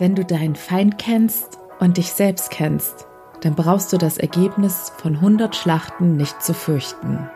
Wenn 0.00 0.14
du 0.14 0.24
deinen 0.24 0.54
Feind 0.54 0.96
kennst 0.98 1.58
und 1.80 1.96
dich 1.96 2.12
selbst 2.12 2.50
kennst, 2.50 3.08
dann 3.40 3.56
brauchst 3.56 3.92
du 3.92 3.98
das 3.98 4.16
Ergebnis 4.16 4.92
von 4.96 5.16
100 5.16 5.56
Schlachten 5.56 6.16
nicht 6.16 6.40
zu 6.40 6.54
fürchten. 6.54 7.28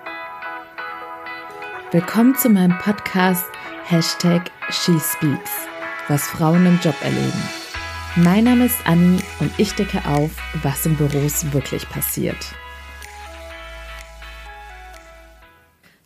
Willkommen 1.91 2.37
zu 2.37 2.49
meinem 2.49 2.79
Podcast 2.79 3.47
Hashtag 3.87 4.53
SheSpeaks, 4.71 5.51
was 6.07 6.23
Frauen 6.23 6.65
im 6.65 6.79
Job 6.81 6.95
erleben. 7.03 7.43
Mein 8.15 8.45
Name 8.45 8.67
ist 8.67 8.87
Anni 8.87 9.19
und 9.41 9.51
ich 9.59 9.75
decke 9.75 10.01
auf, 10.07 10.31
was 10.63 10.87
in 10.87 10.97
Büros 10.97 11.53
wirklich 11.53 11.89
passiert. 11.89 12.55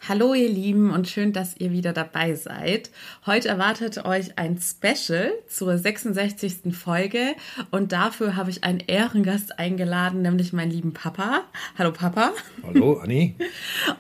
Hallo 0.08 0.34
ihr 0.34 0.48
Lieben 0.48 0.92
und 0.92 1.08
schön, 1.08 1.32
dass 1.32 1.56
ihr 1.56 1.72
wieder 1.72 1.92
dabei 1.92 2.36
seid. 2.36 2.90
Heute 3.26 3.48
erwartet 3.48 4.04
euch 4.04 4.38
ein 4.38 4.56
Special 4.56 5.32
zur 5.48 5.78
66. 5.78 6.72
Folge 6.76 7.34
und 7.72 7.90
dafür 7.90 8.36
habe 8.36 8.50
ich 8.50 8.62
einen 8.62 8.78
Ehrengast 8.86 9.58
eingeladen, 9.58 10.22
nämlich 10.22 10.52
meinen 10.52 10.70
lieben 10.70 10.92
Papa. 10.92 11.42
Hallo 11.76 11.90
Papa. 11.90 12.32
Hallo 12.62 13.00
Anni. 13.00 13.34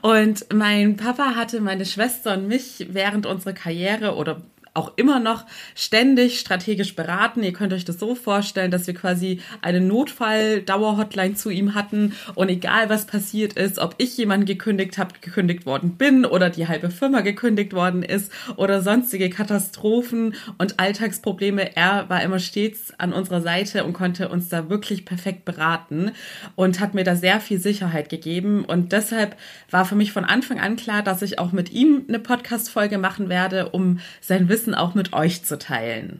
Und 0.00 0.46
mein 0.54 0.96
Papa 0.96 1.34
hatte 1.34 1.60
meine 1.60 1.84
Schwester 1.84 2.34
und 2.34 2.46
mich 2.46 2.86
während 2.90 3.26
unserer 3.26 3.54
Karriere 3.54 4.14
oder 4.14 4.42
auch 4.76 4.92
immer 4.96 5.20
noch 5.20 5.46
ständig 5.74 6.38
strategisch 6.40 6.94
beraten. 6.94 7.42
Ihr 7.42 7.52
könnt 7.52 7.72
euch 7.72 7.84
das 7.84 7.98
so 7.98 8.14
vorstellen, 8.14 8.70
dass 8.70 8.86
wir 8.86 8.94
quasi 8.94 9.40
eine 9.62 9.80
Notfall-Dauer-Hotline 9.80 11.34
zu 11.34 11.50
ihm 11.50 11.74
hatten 11.74 12.12
und 12.34 12.48
egal 12.48 12.88
was 12.88 13.06
passiert 13.06 13.54
ist, 13.54 13.78
ob 13.78 13.94
ich 13.98 14.16
jemanden 14.16 14.46
gekündigt 14.46 14.98
habe, 14.98 15.14
gekündigt 15.20 15.66
worden 15.66 15.96
bin 15.96 16.24
oder 16.24 16.50
die 16.50 16.68
halbe 16.68 16.90
Firma 16.90 17.20
gekündigt 17.20 17.72
worden 17.72 18.02
ist 18.02 18.30
oder 18.56 18.82
sonstige 18.82 19.30
Katastrophen 19.30 20.34
und 20.58 20.78
Alltagsprobleme, 20.78 21.76
er 21.76 22.08
war 22.08 22.22
immer 22.22 22.38
stets 22.38 22.92
an 22.98 23.12
unserer 23.12 23.40
Seite 23.40 23.84
und 23.84 23.92
konnte 23.92 24.28
uns 24.28 24.48
da 24.48 24.68
wirklich 24.68 25.04
perfekt 25.04 25.44
beraten 25.44 26.12
und 26.54 26.80
hat 26.80 26.94
mir 26.94 27.04
da 27.04 27.16
sehr 27.16 27.40
viel 27.40 27.58
Sicherheit 27.58 28.08
gegeben 28.08 28.64
und 28.64 28.92
deshalb 28.92 29.36
war 29.70 29.84
für 29.84 29.94
mich 29.94 30.12
von 30.12 30.24
Anfang 30.24 30.60
an 30.60 30.76
klar, 30.76 31.02
dass 31.02 31.22
ich 31.22 31.38
auch 31.38 31.52
mit 31.52 31.72
ihm 31.72 32.04
eine 32.08 32.18
Podcast-Folge 32.18 32.98
machen 32.98 33.28
werde, 33.28 33.70
um 33.70 34.00
sein 34.20 34.48
Wissen 34.48 34.65
Wissen 34.66 34.74
auch 34.74 34.96
mit 34.96 35.12
euch 35.12 35.44
zu 35.44 35.58
teilen. 35.58 36.18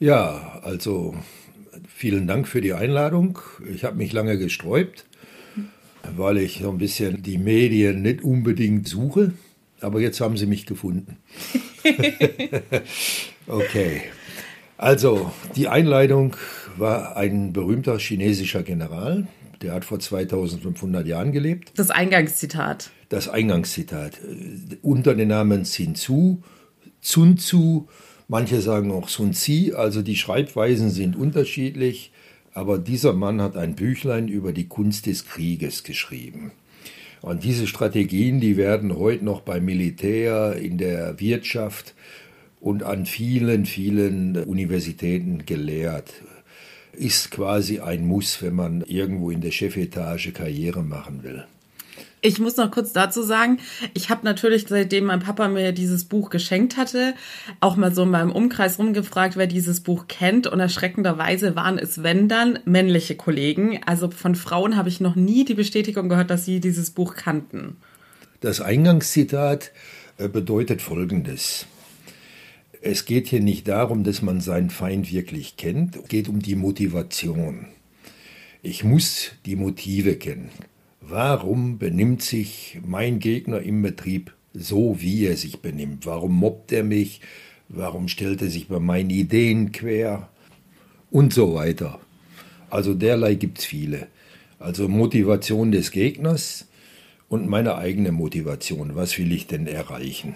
Ja, 0.00 0.60
also 0.64 1.14
vielen 1.86 2.26
Dank 2.26 2.48
für 2.48 2.60
die 2.60 2.72
Einladung. 2.72 3.38
Ich 3.72 3.84
habe 3.84 3.96
mich 3.96 4.12
lange 4.12 4.38
gesträubt, 4.38 5.04
weil 6.16 6.38
ich 6.38 6.58
so 6.60 6.70
ein 6.70 6.78
bisschen 6.78 7.22
die 7.22 7.38
Medien 7.38 8.02
nicht 8.02 8.24
unbedingt 8.24 8.88
suche. 8.88 9.34
Aber 9.80 10.00
jetzt 10.00 10.20
haben 10.20 10.36
sie 10.36 10.46
mich 10.46 10.66
gefunden. 10.66 11.18
okay. 13.46 14.02
Also, 14.76 15.30
die 15.54 15.68
Einleitung 15.68 16.34
war 16.76 17.16
ein 17.16 17.52
berühmter 17.52 17.98
chinesischer 17.98 18.64
General, 18.64 19.28
der 19.62 19.74
hat 19.74 19.84
vor 19.84 20.00
2500 20.00 21.06
Jahren 21.06 21.30
gelebt. 21.30 21.70
Das 21.76 21.90
Eingangszitat. 21.90 22.90
Das 23.10 23.28
Eingangszitat. 23.28 24.18
Unter 24.82 25.14
dem 25.14 25.28
Namen 25.28 25.62
Xin 25.62 25.94
Tzu 25.94 26.42
Sun 27.06 27.36
Tzu, 27.36 27.86
manche 28.28 28.62
sagen 28.62 28.90
auch 28.90 29.10
Sun 29.10 29.34
Tzu, 29.34 29.76
also 29.76 30.00
die 30.00 30.16
Schreibweisen 30.16 30.88
sind 30.88 31.16
unterschiedlich, 31.16 32.12
aber 32.54 32.78
dieser 32.78 33.12
Mann 33.12 33.42
hat 33.42 33.58
ein 33.58 33.74
Büchlein 33.74 34.26
über 34.26 34.54
die 34.54 34.68
Kunst 34.68 35.04
des 35.04 35.26
Krieges 35.26 35.84
geschrieben. 35.84 36.52
Und 37.20 37.44
diese 37.44 37.66
Strategien, 37.66 38.40
die 38.40 38.56
werden 38.56 38.96
heute 38.96 39.22
noch 39.22 39.42
beim 39.42 39.66
Militär, 39.66 40.56
in 40.56 40.78
der 40.78 41.20
Wirtschaft 41.20 41.94
und 42.58 42.82
an 42.82 43.04
vielen, 43.04 43.66
vielen 43.66 44.42
Universitäten 44.42 45.44
gelehrt. 45.44 46.10
Ist 46.94 47.30
quasi 47.30 47.80
ein 47.80 48.06
Muss, 48.06 48.40
wenn 48.40 48.54
man 48.54 48.80
irgendwo 48.80 49.30
in 49.30 49.42
der 49.42 49.50
Chefetage 49.50 50.32
Karriere 50.32 50.82
machen 50.82 51.22
will. 51.22 51.44
Ich 52.26 52.38
muss 52.38 52.56
noch 52.56 52.70
kurz 52.70 52.94
dazu 52.94 53.22
sagen, 53.22 53.58
ich 53.92 54.08
habe 54.08 54.24
natürlich, 54.24 54.64
seitdem 54.66 55.04
mein 55.04 55.20
Papa 55.20 55.46
mir 55.46 55.72
dieses 55.72 56.06
Buch 56.06 56.30
geschenkt 56.30 56.78
hatte, 56.78 57.12
auch 57.60 57.76
mal 57.76 57.94
so 57.94 58.04
in 58.04 58.10
meinem 58.10 58.32
Umkreis 58.32 58.78
rumgefragt, 58.78 59.36
wer 59.36 59.46
dieses 59.46 59.82
Buch 59.82 60.06
kennt. 60.08 60.46
Und 60.46 60.58
erschreckenderweise 60.58 61.54
waren 61.54 61.78
es, 61.78 62.02
wenn 62.02 62.26
dann, 62.26 62.60
männliche 62.64 63.14
Kollegen. 63.14 63.78
Also 63.84 64.10
von 64.10 64.36
Frauen 64.36 64.74
habe 64.74 64.88
ich 64.88 65.02
noch 65.02 65.16
nie 65.16 65.44
die 65.44 65.52
Bestätigung 65.52 66.08
gehört, 66.08 66.30
dass 66.30 66.46
sie 66.46 66.60
dieses 66.60 66.92
Buch 66.92 67.14
kannten. 67.14 67.76
Das 68.40 68.62
Eingangszitat 68.62 69.72
äh, 70.16 70.26
bedeutet 70.28 70.80
Folgendes. 70.80 71.66
Es 72.80 73.04
geht 73.04 73.26
hier 73.26 73.40
nicht 73.40 73.68
darum, 73.68 74.02
dass 74.02 74.22
man 74.22 74.40
seinen 74.40 74.70
Feind 74.70 75.12
wirklich 75.12 75.58
kennt, 75.58 75.96
es 75.96 76.08
geht 76.08 76.30
um 76.30 76.40
die 76.40 76.56
Motivation. 76.56 77.66
Ich 78.62 78.82
muss 78.82 79.32
die 79.44 79.56
Motive 79.56 80.16
kennen. 80.16 80.48
Warum 81.06 81.78
benimmt 81.78 82.22
sich 82.22 82.80
mein 82.82 83.18
Gegner 83.18 83.60
im 83.60 83.82
Betrieb 83.82 84.32
so, 84.54 84.96
wie 85.00 85.26
er 85.26 85.36
sich 85.36 85.60
benimmt? 85.60 86.06
Warum 86.06 86.34
mobbt 86.34 86.72
er 86.72 86.82
mich? 86.82 87.20
Warum 87.68 88.08
stellt 88.08 88.40
er 88.40 88.48
sich 88.48 88.68
bei 88.68 88.78
meinen 88.78 89.10
Ideen 89.10 89.70
quer? 89.70 90.30
Und 91.10 91.34
so 91.34 91.54
weiter. 91.54 92.00
Also 92.70 92.94
derlei 92.94 93.34
gibt 93.34 93.58
es 93.58 93.66
viele. 93.66 94.06
Also 94.58 94.88
Motivation 94.88 95.72
des 95.72 95.90
Gegners 95.90 96.68
und 97.28 97.48
meine 97.48 97.76
eigene 97.76 98.10
Motivation. 98.10 98.96
Was 98.96 99.18
will 99.18 99.30
ich 99.32 99.46
denn 99.46 99.66
erreichen? 99.66 100.34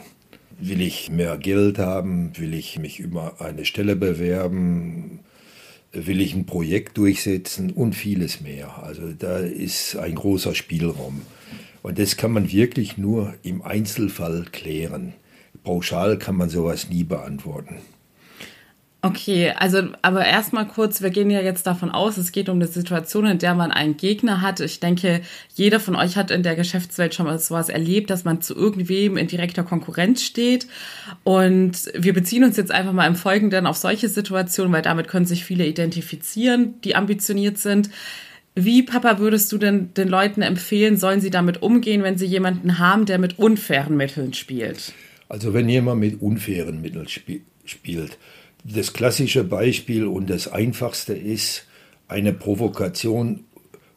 Will 0.60 0.82
ich 0.82 1.10
mehr 1.10 1.38
Geld 1.38 1.78
haben? 1.78 2.36
Will 2.36 2.52
ich 2.52 2.78
mich 2.78 3.00
über 3.00 3.40
eine 3.40 3.64
Stelle 3.64 3.96
bewerben? 3.96 5.20
Will 5.92 6.20
ich 6.20 6.34
ein 6.34 6.46
Projekt 6.46 6.98
durchsetzen 6.98 7.70
und 7.70 7.94
vieles 7.94 8.40
mehr. 8.40 8.82
Also 8.82 9.12
da 9.12 9.38
ist 9.38 9.96
ein 9.96 10.14
großer 10.14 10.54
Spielraum. 10.54 11.22
Und 11.82 11.98
das 11.98 12.16
kann 12.16 12.32
man 12.32 12.52
wirklich 12.52 12.98
nur 12.98 13.34
im 13.42 13.62
Einzelfall 13.62 14.46
klären. 14.52 15.14
Pauschal 15.64 16.18
kann 16.18 16.36
man 16.36 16.50
sowas 16.50 16.90
nie 16.90 17.04
beantworten. 17.04 17.76
Okay, 19.00 19.52
also 19.56 19.82
aber 20.02 20.26
erstmal 20.26 20.66
kurz, 20.66 21.02
wir 21.02 21.10
gehen 21.10 21.30
ja 21.30 21.40
jetzt 21.40 21.68
davon 21.68 21.90
aus, 21.90 22.16
es 22.16 22.32
geht 22.32 22.48
um 22.48 22.56
eine 22.56 22.66
Situation, 22.66 23.26
in 23.26 23.38
der 23.38 23.54
man 23.54 23.70
einen 23.70 23.96
Gegner 23.96 24.42
hat. 24.42 24.58
Ich 24.58 24.80
denke, 24.80 25.20
jeder 25.54 25.78
von 25.78 25.94
euch 25.94 26.16
hat 26.16 26.32
in 26.32 26.42
der 26.42 26.56
Geschäftswelt 26.56 27.14
schon 27.14 27.26
mal 27.26 27.38
sowas 27.38 27.68
erlebt, 27.68 28.10
dass 28.10 28.24
man 28.24 28.42
zu 28.42 28.56
irgendwem 28.56 29.16
in 29.16 29.28
direkter 29.28 29.62
Konkurrenz 29.62 30.24
steht. 30.24 30.66
Und 31.22 31.92
wir 31.94 32.12
beziehen 32.12 32.42
uns 32.42 32.56
jetzt 32.56 32.72
einfach 32.72 32.92
mal 32.92 33.06
im 33.06 33.14
Folgenden 33.14 33.68
auf 33.68 33.76
solche 33.76 34.08
Situationen, 34.08 34.72
weil 34.72 34.82
damit 34.82 35.06
können 35.06 35.26
sich 35.26 35.44
viele 35.44 35.64
identifizieren, 35.64 36.80
die 36.82 36.96
ambitioniert 36.96 37.58
sind. 37.58 37.90
Wie, 38.56 38.82
Papa, 38.82 39.20
würdest 39.20 39.52
du 39.52 39.58
denn 39.58 39.94
den 39.94 40.08
Leuten 40.08 40.42
empfehlen, 40.42 40.96
sollen 40.96 41.20
sie 41.20 41.30
damit 41.30 41.62
umgehen, 41.62 42.02
wenn 42.02 42.18
sie 42.18 42.26
jemanden 42.26 42.80
haben, 42.80 43.06
der 43.06 43.20
mit 43.20 43.38
unfairen 43.38 43.96
Mitteln 43.96 44.34
spielt? 44.34 44.92
Also 45.28 45.54
wenn 45.54 45.68
jemand 45.68 46.00
mit 46.00 46.20
unfairen 46.20 46.80
Mitteln 46.80 47.06
sp 47.06 47.46
spielt, 47.64 48.18
das 48.64 48.92
klassische 48.92 49.44
Beispiel 49.44 50.06
und 50.06 50.28
das 50.30 50.48
einfachste 50.48 51.14
ist 51.14 51.64
eine 52.08 52.32
Provokation 52.32 53.44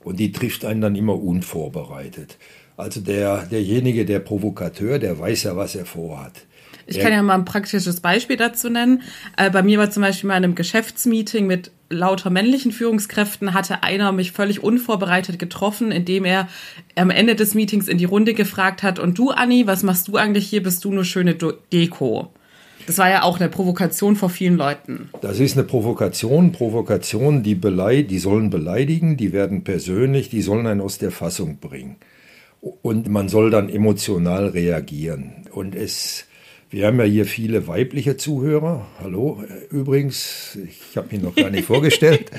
und 0.03 0.19
die 0.19 0.31
trifft 0.31 0.66
einen 0.66 0.81
dann 0.81 0.95
immer 0.95 1.22
unvorbereitet. 1.22 2.38
Also 2.77 3.01
der, 3.01 3.45
derjenige, 3.45 4.05
der 4.05 4.19
Provokateur, 4.19 4.99
der 4.99 5.19
weiß 5.19 5.44
ja, 5.44 5.55
was 5.55 5.75
er 5.75 5.85
vorhat. 5.85 6.45
Ich 6.88 6.99
kann 6.99 7.13
ja 7.13 7.22
mal 7.22 7.35
ein 7.35 7.45
praktisches 7.45 7.99
Beispiel 7.99 8.38
dazu 8.38 8.69
nennen. 8.69 9.03
Äh, 9.38 9.49
bei 9.49 9.61
mir 9.61 9.77
war 9.77 9.91
zum 9.91 10.01
Beispiel 10.01 10.27
mal 10.27 10.38
in 10.38 10.44
einem 10.44 10.55
Geschäftsmeeting 10.55 11.47
mit 11.47 11.72
lauter 11.89 12.29
männlichen 12.29 12.72
Führungskräften 12.72 13.53
hatte 13.53 13.83
einer 13.83 14.11
mich 14.11 14.31
völlig 14.31 14.63
unvorbereitet 14.63 15.39
getroffen, 15.39 15.91
indem 15.91 16.25
er 16.25 16.47
am 16.95 17.09
Ende 17.09 17.35
des 17.35 17.53
Meetings 17.53 17.88
in 17.88 17.97
die 17.97 18.05
Runde 18.05 18.33
gefragt 18.33 18.81
hat, 18.81 18.97
und 18.97 19.17
du, 19.17 19.29
Anni, 19.29 19.67
was 19.67 19.83
machst 19.83 20.07
du 20.07 20.16
eigentlich 20.16 20.47
hier? 20.47 20.63
Bist 20.63 20.83
du 20.85 20.91
nur 20.91 21.05
schöne 21.05 21.35
Deko? 21.35 22.31
Das 22.88 22.97
war 22.97 23.09
ja 23.09 23.24
auch 23.24 23.40
eine 23.40 23.50
Provokation 23.50 24.16
vor 24.16 24.30
vielen 24.30 24.58
Leuten. 24.58 25.09
Das 25.22 25.40
ist 25.40 25.58
eine 25.58 25.66
Provokation. 25.66 26.52
Provokation, 26.52 27.44
die, 27.44 27.55
beleid, 27.55 28.11
die 28.11 28.20
sollen 28.20 28.50
beleidigen, 28.50 29.17
die 29.17 29.34
werden 29.34 29.64
persönlich, 29.64 30.29
die 30.29 30.41
sollen 30.41 30.67
einen 30.67 30.82
aus 30.82 30.97
der 30.97 31.11
Fassung 31.11 31.58
bringen. 31.58 31.97
Und 32.82 33.09
man 33.09 33.28
soll 33.29 33.50
dann 33.50 33.70
emotional 33.70 34.50
reagieren. 34.50 35.47
Und 35.52 35.76
es, 35.76 36.26
wir 36.70 36.88
haben 36.88 37.00
ja 37.00 37.05
hier 37.05 37.26
viele 37.26 37.67
weibliche 37.67 38.17
Zuhörer. 38.17 38.85
Hallo, 39.00 39.44
übrigens, 39.70 40.58
ich 40.64 40.96
habe 40.96 41.08
mich 41.11 41.22
noch 41.22 41.35
gar 41.35 41.50
nicht 41.50 41.66
vorgestellt. 41.67 42.32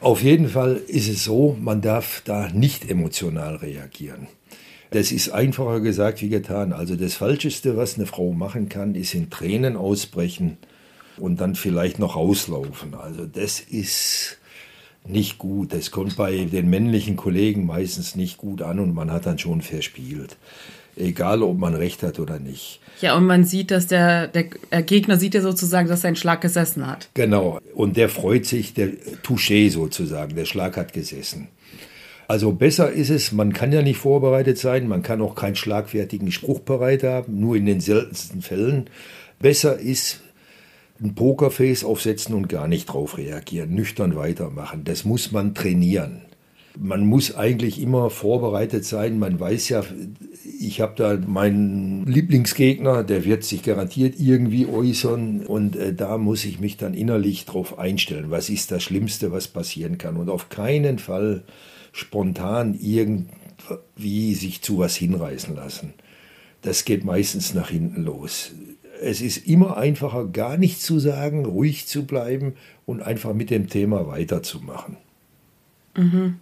Auf 0.00 0.22
jeden 0.22 0.48
Fall 0.48 0.80
ist 0.86 1.08
es 1.08 1.24
so, 1.24 1.56
man 1.60 1.82
darf 1.82 2.22
da 2.24 2.48
nicht 2.48 2.90
emotional 2.90 3.56
reagieren. 3.56 4.28
Das 4.90 5.12
ist 5.12 5.30
einfacher 5.30 5.80
gesagt 5.80 6.20
wie 6.20 6.28
getan. 6.28 6.72
Also 6.72 6.96
das 6.96 7.14
Falscheste, 7.14 7.76
was 7.76 7.96
eine 7.96 8.06
Frau 8.06 8.32
machen 8.32 8.68
kann, 8.68 8.94
ist 8.94 9.14
in 9.14 9.30
Tränen 9.30 9.76
ausbrechen 9.76 10.56
und 11.16 11.40
dann 11.40 11.54
vielleicht 11.54 11.98
noch 11.98 12.16
rauslaufen. 12.16 12.94
Also 12.94 13.26
das 13.26 13.60
ist 13.60 14.38
nicht 15.06 15.38
gut. 15.38 15.72
Das 15.72 15.90
kommt 15.90 16.16
bei 16.16 16.44
den 16.44 16.68
männlichen 16.68 17.16
Kollegen 17.16 17.66
meistens 17.66 18.16
nicht 18.16 18.36
gut 18.36 18.62
an 18.62 18.80
und 18.80 18.94
man 18.94 19.12
hat 19.12 19.26
dann 19.26 19.38
schon 19.38 19.62
verspielt. 19.62 20.36
egal 20.96 21.42
ob 21.42 21.58
man 21.58 21.74
recht 21.74 22.02
hat 22.02 22.18
oder 22.18 22.38
nicht. 22.38 22.80
Ja, 23.00 23.16
und 23.16 23.24
man 23.26 23.44
sieht, 23.44 23.70
dass 23.70 23.86
der, 23.86 24.26
der 24.28 24.44
Gegner 24.82 25.16
sieht 25.16 25.34
ja 25.34 25.40
sozusagen, 25.40 25.88
dass 25.88 26.02
sein 26.02 26.16
Schlag 26.16 26.40
gesessen 26.40 26.86
hat. 26.86 27.08
Genau, 27.14 27.58
und 27.74 27.96
der 27.96 28.08
freut 28.08 28.44
sich, 28.44 28.74
der 28.74 28.90
Touché 29.24 29.70
sozusagen, 29.70 30.34
der 30.34 30.44
Schlag 30.44 30.76
hat 30.76 30.92
gesessen. 30.92 31.48
Also 32.30 32.52
besser 32.52 32.92
ist 32.92 33.10
es, 33.10 33.32
man 33.32 33.52
kann 33.52 33.72
ja 33.72 33.82
nicht 33.82 33.98
vorbereitet 33.98 34.56
sein, 34.56 34.86
man 34.86 35.02
kann 35.02 35.20
auch 35.20 35.34
keinen 35.34 35.56
schlagfertigen 35.56 36.30
Spruch 36.30 36.60
bereit 36.60 37.02
haben, 37.02 37.40
nur 37.40 37.56
in 37.56 37.66
den 37.66 37.80
seltensten 37.80 38.40
Fällen. 38.40 38.88
Besser 39.40 39.80
ist, 39.80 40.20
ein 41.02 41.16
Pokerface 41.16 41.82
aufsetzen 41.82 42.36
und 42.36 42.48
gar 42.48 42.68
nicht 42.68 42.86
drauf 42.86 43.18
reagieren, 43.18 43.74
nüchtern 43.74 44.14
weitermachen. 44.14 44.84
Das 44.84 45.04
muss 45.04 45.32
man 45.32 45.56
trainieren. 45.56 46.22
Man 46.78 47.04
muss 47.04 47.34
eigentlich 47.34 47.82
immer 47.82 48.10
vorbereitet 48.10 48.84
sein. 48.84 49.18
Man 49.18 49.40
weiß 49.40 49.68
ja, 49.70 49.82
ich 50.60 50.80
habe 50.80 50.92
da 50.94 51.18
meinen 51.26 52.06
Lieblingsgegner, 52.06 53.02
der 53.02 53.24
wird 53.24 53.42
sich 53.42 53.64
garantiert 53.64 54.20
irgendwie 54.20 54.68
äußern 54.68 55.46
und 55.46 55.74
äh, 55.74 55.92
da 55.92 56.16
muss 56.16 56.44
ich 56.44 56.60
mich 56.60 56.76
dann 56.76 56.94
innerlich 56.94 57.44
drauf 57.44 57.76
einstellen. 57.76 58.30
Was 58.30 58.50
ist 58.50 58.70
das 58.70 58.84
Schlimmste, 58.84 59.32
was 59.32 59.48
passieren 59.48 59.98
kann? 59.98 60.16
Und 60.16 60.30
auf 60.30 60.48
keinen 60.48 61.00
Fall 61.00 61.42
spontan 61.92 62.78
irgendwie 62.80 64.34
sich 64.34 64.62
zu 64.62 64.78
was 64.78 64.96
hinreißen 64.96 65.54
lassen. 65.54 65.94
Das 66.62 66.84
geht 66.84 67.04
meistens 67.04 67.54
nach 67.54 67.70
hinten 67.70 68.02
los 68.02 68.52
es 69.00 69.20
ist 69.20 69.46
immer 69.46 69.76
einfacher, 69.76 70.26
gar 70.26 70.56
nichts 70.56 70.82
zu 70.82 70.98
sagen, 70.98 71.44
ruhig 71.44 71.86
zu 71.86 72.04
bleiben 72.04 72.54
und 72.86 73.02
einfach 73.02 73.32
mit 73.32 73.50
dem 73.50 73.68
Thema 73.68 74.06
weiterzumachen. 74.06 74.96
Mhm. 75.96 76.38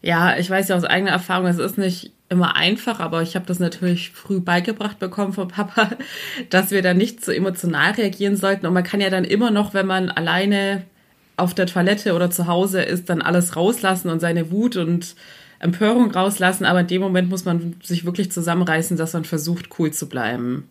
Ja, 0.00 0.36
ich 0.38 0.48
weiß 0.48 0.68
ja 0.68 0.76
aus 0.76 0.84
eigener 0.84 1.10
Erfahrung, 1.10 1.46
es 1.46 1.58
ist 1.58 1.76
nicht 1.76 2.12
immer 2.28 2.56
einfach, 2.56 3.00
aber 3.00 3.22
ich 3.22 3.34
habe 3.34 3.46
das 3.46 3.58
natürlich 3.58 4.10
früh 4.10 4.38
beigebracht 4.40 4.98
bekommen 4.98 5.32
von 5.32 5.48
Papa, 5.48 5.90
dass 6.50 6.70
wir 6.70 6.82
da 6.82 6.94
nicht 6.94 7.24
so 7.24 7.32
emotional 7.32 7.92
reagieren 7.92 8.36
sollten. 8.36 8.66
Und 8.66 8.74
man 8.74 8.84
kann 8.84 9.00
ja 9.00 9.10
dann 9.10 9.24
immer 9.24 9.50
noch, 9.50 9.74
wenn 9.74 9.86
man 9.86 10.10
alleine 10.10 10.84
auf 11.38 11.54
der 11.54 11.66
Toilette 11.66 12.14
oder 12.14 12.30
zu 12.30 12.46
Hause 12.46 12.82
ist, 12.82 13.08
dann 13.08 13.22
alles 13.22 13.56
rauslassen 13.56 14.10
und 14.10 14.20
seine 14.20 14.50
Wut 14.50 14.76
und 14.76 15.14
Empörung 15.60 16.10
rauslassen. 16.10 16.64
Aber 16.64 16.80
in 16.80 16.86
dem 16.86 17.02
Moment 17.02 17.28
muss 17.28 17.44
man 17.44 17.76
sich 17.82 18.04
wirklich 18.04 18.30
zusammenreißen, 18.30 18.96
dass 18.96 19.12
man 19.12 19.24
versucht, 19.24 19.78
cool 19.78 19.92
zu 19.92 20.08
bleiben. 20.08 20.68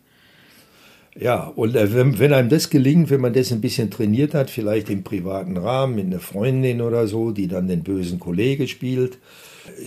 Ja, 1.18 1.48
und 1.48 1.74
äh, 1.74 1.92
wenn, 1.94 2.18
wenn, 2.18 2.32
einem 2.32 2.48
das 2.48 2.70
gelingt, 2.70 3.10
wenn 3.10 3.20
man 3.20 3.32
das 3.32 3.50
ein 3.50 3.60
bisschen 3.60 3.90
trainiert 3.90 4.34
hat, 4.34 4.50
vielleicht 4.50 4.88
im 4.88 5.02
privaten 5.02 5.56
Rahmen 5.56 5.96
mit 5.96 6.06
einer 6.06 6.20
Freundin 6.20 6.80
oder 6.80 7.08
so, 7.08 7.32
die 7.32 7.48
dann 7.48 7.66
den 7.66 7.82
bösen 7.82 8.20
Kollege 8.20 8.68
spielt. 8.68 9.18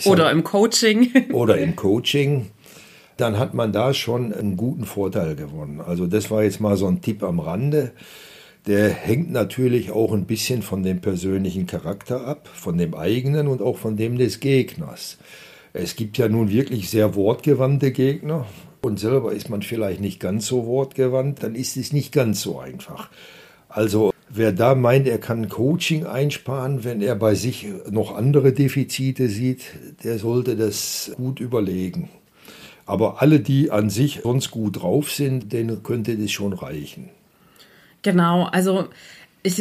Oder 0.04 0.26
dann, 0.26 0.40
im 0.40 0.44
Coaching. 0.44 1.10
Oder 1.32 1.58
im 1.58 1.76
Coaching. 1.76 2.48
Dann 3.18 3.40
hat 3.40 3.54
man 3.54 3.72
da 3.72 3.94
schon 3.94 4.34
einen 4.34 4.58
guten 4.58 4.86
Vorteil 4.86 5.36
gewonnen. 5.36 5.80
Also 5.80 6.06
das 6.06 6.30
war 6.32 6.44
jetzt 6.44 6.60
mal 6.60 6.76
so 6.76 6.88
ein 6.88 7.02
Tipp 7.02 7.24
am 7.24 7.40
Rande. 7.40 7.92
Der 8.68 8.90
hängt 8.90 9.32
natürlich 9.32 9.92
auch 9.92 10.14
ein 10.14 10.26
bisschen 10.26 10.62
von 10.62 10.84
dem 10.84 11.02
persönlichen 11.02 11.66
Charakter 11.66 12.28
ab, 12.28 12.48
von 12.54 12.78
dem 12.78 12.94
eigenen 12.94 13.48
und 13.48 13.62
auch 13.62 13.78
von 13.78 13.98
dem 13.98 14.18
des 14.18 14.40
Gegners. 14.40 15.18
Es 15.74 15.96
gibt 15.96 16.18
ja 16.18 16.28
nun 16.28 16.52
wirklich 16.52 16.90
sehr 16.90 17.16
wortgewandte 17.16 17.92
Gegner, 17.92 18.46
und 18.84 19.00
selber 19.00 19.32
ist 19.32 19.50
man 19.50 19.62
vielleicht 19.62 20.02
nicht 20.02 20.20
ganz 20.20 20.48
so 20.48 20.66
wortgewandt, 20.66 21.44
dann 21.44 21.54
ist 21.54 21.78
es 21.78 21.94
nicht 21.94 22.12
ganz 22.12 22.42
so 22.42 22.60
einfach. 22.60 23.10
Also 23.70 24.12
wer 24.28 24.52
da 24.52 24.74
meint, 24.74 25.08
er 25.08 25.20
kann 25.20 25.50
Coaching 25.50 26.06
einsparen, 26.06 26.84
wenn 26.84 27.02
er 27.02 27.16
bei 27.16 27.36
sich 27.36 27.68
noch 27.90 28.16
andere 28.16 28.54
Defizite 28.54 29.30
sieht, 29.30 29.66
der 30.04 30.18
sollte 30.18 30.56
das 30.56 31.12
gut 31.16 31.40
überlegen. 31.40 32.10
Aber 32.88 33.22
alle, 33.22 33.40
die 33.40 33.70
an 33.70 33.92
sich 33.92 34.22
sonst 34.24 34.50
gut 34.50 34.82
drauf 34.82 35.12
sind, 35.12 35.54
denen 35.54 35.84
könnte 35.84 36.18
das 36.18 36.32
schon 36.32 36.54
reichen. 36.54 37.10
Genau, 38.02 38.46
also 38.46 38.90
ich, 39.44 39.56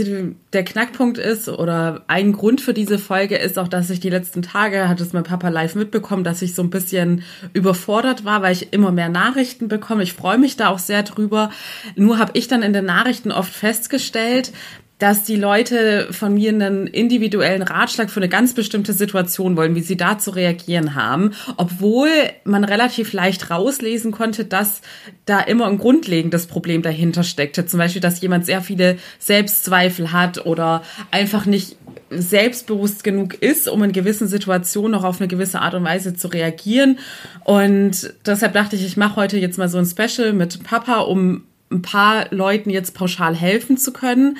der 0.52 0.64
Knackpunkt 0.64 1.16
ist 1.16 1.48
oder 1.48 2.04
ein 2.06 2.32
Grund 2.32 2.60
für 2.60 2.74
diese 2.74 2.98
Folge 2.98 3.36
ist 3.36 3.58
auch, 3.58 3.68
dass 3.68 3.88
ich 3.88 4.00
die 4.00 4.10
letzten 4.10 4.42
Tage, 4.42 4.88
hat 4.88 5.00
es 5.00 5.14
mein 5.14 5.24
Papa 5.24 5.48
live 5.48 5.74
mitbekommen, 5.74 6.22
dass 6.22 6.42
ich 6.42 6.54
so 6.54 6.62
ein 6.62 6.70
bisschen 6.70 7.22
überfordert 7.54 8.24
war, 8.24 8.42
weil 8.42 8.52
ich 8.52 8.72
immer 8.72 8.92
mehr 8.92 9.08
Nachrichten 9.08 9.68
bekomme. 9.68 10.02
Ich 10.02 10.12
freue 10.12 10.36
mich 10.36 10.56
da 10.56 10.68
auch 10.68 10.78
sehr 10.78 11.02
drüber. 11.02 11.50
Nur 11.96 12.18
habe 12.18 12.32
ich 12.34 12.46
dann 12.46 12.62
in 12.62 12.74
den 12.74 12.84
Nachrichten 12.84 13.32
oft 13.32 13.52
festgestellt, 13.52 14.52
dass 15.00 15.24
die 15.24 15.36
Leute 15.36 16.08
von 16.12 16.34
mir 16.34 16.50
einen 16.50 16.86
individuellen 16.86 17.62
Ratschlag 17.62 18.10
für 18.10 18.20
eine 18.20 18.28
ganz 18.28 18.54
bestimmte 18.54 18.92
Situation 18.92 19.56
wollen, 19.56 19.74
wie 19.74 19.80
sie 19.80 19.96
da 19.96 20.18
zu 20.18 20.30
reagieren 20.30 20.94
haben, 20.94 21.32
obwohl 21.56 22.10
man 22.44 22.64
relativ 22.64 23.12
leicht 23.12 23.50
rauslesen 23.50 24.12
konnte, 24.12 24.44
dass 24.44 24.82
da 25.24 25.40
immer 25.40 25.66
ein 25.66 25.78
grundlegendes 25.78 26.46
Problem 26.46 26.82
dahinter 26.82 27.24
steckte. 27.24 27.64
Zum 27.64 27.78
Beispiel, 27.78 28.02
dass 28.02 28.20
jemand 28.20 28.44
sehr 28.44 28.60
viele 28.60 28.98
Selbstzweifel 29.18 30.12
hat 30.12 30.44
oder 30.44 30.82
einfach 31.10 31.46
nicht 31.46 31.76
selbstbewusst 32.10 33.02
genug 33.02 33.34
ist, 33.34 33.68
um 33.68 33.82
in 33.82 33.92
gewissen 33.92 34.28
Situationen 34.28 34.92
noch 34.92 35.04
auf 35.04 35.20
eine 35.20 35.28
gewisse 35.28 35.60
Art 35.60 35.74
und 35.74 35.84
Weise 35.84 36.14
zu 36.14 36.28
reagieren. 36.28 36.98
Und 37.44 38.12
deshalb 38.26 38.52
dachte 38.52 38.76
ich, 38.76 38.84
ich 38.84 38.96
mache 38.98 39.16
heute 39.16 39.38
jetzt 39.38 39.56
mal 39.56 39.68
so 39.68 39.78
ein 39.78 39.86
Special 39.86 40.34
mit 40.34 40.62
Papa, 40.62 40.98
um 40.98 41.44
ein 41.70 41.82
paar 41.82 42.26
Leuten 42.30 42.70
jetzt 42.70 42.94
pauschal 42.94 43.34
helfen 43.34 43.76
zu 43.76 43.92
können. 43.92 44.38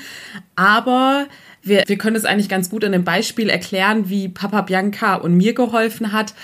Aber 0.56 1.26
wir, 1.62 1.84
wir 1.86 1.98
können 1.98 2.16
es 2.16 2.24
eigentlich 2.24 2.48
ganz 2.48 2.70
gut 2.70 2.84
in 2.84 2.92
dem 2.92 3.04
Beispiel 3.04 3.48
erklären, 3.48 4.08
wie 4.08 4.28
Papa 4.28 4.62
Bianca 4.62 5.14
und 5.14 5.36
mir 5.36 5.54
geholfen 5.54 6.12
hat. 6.12 6.34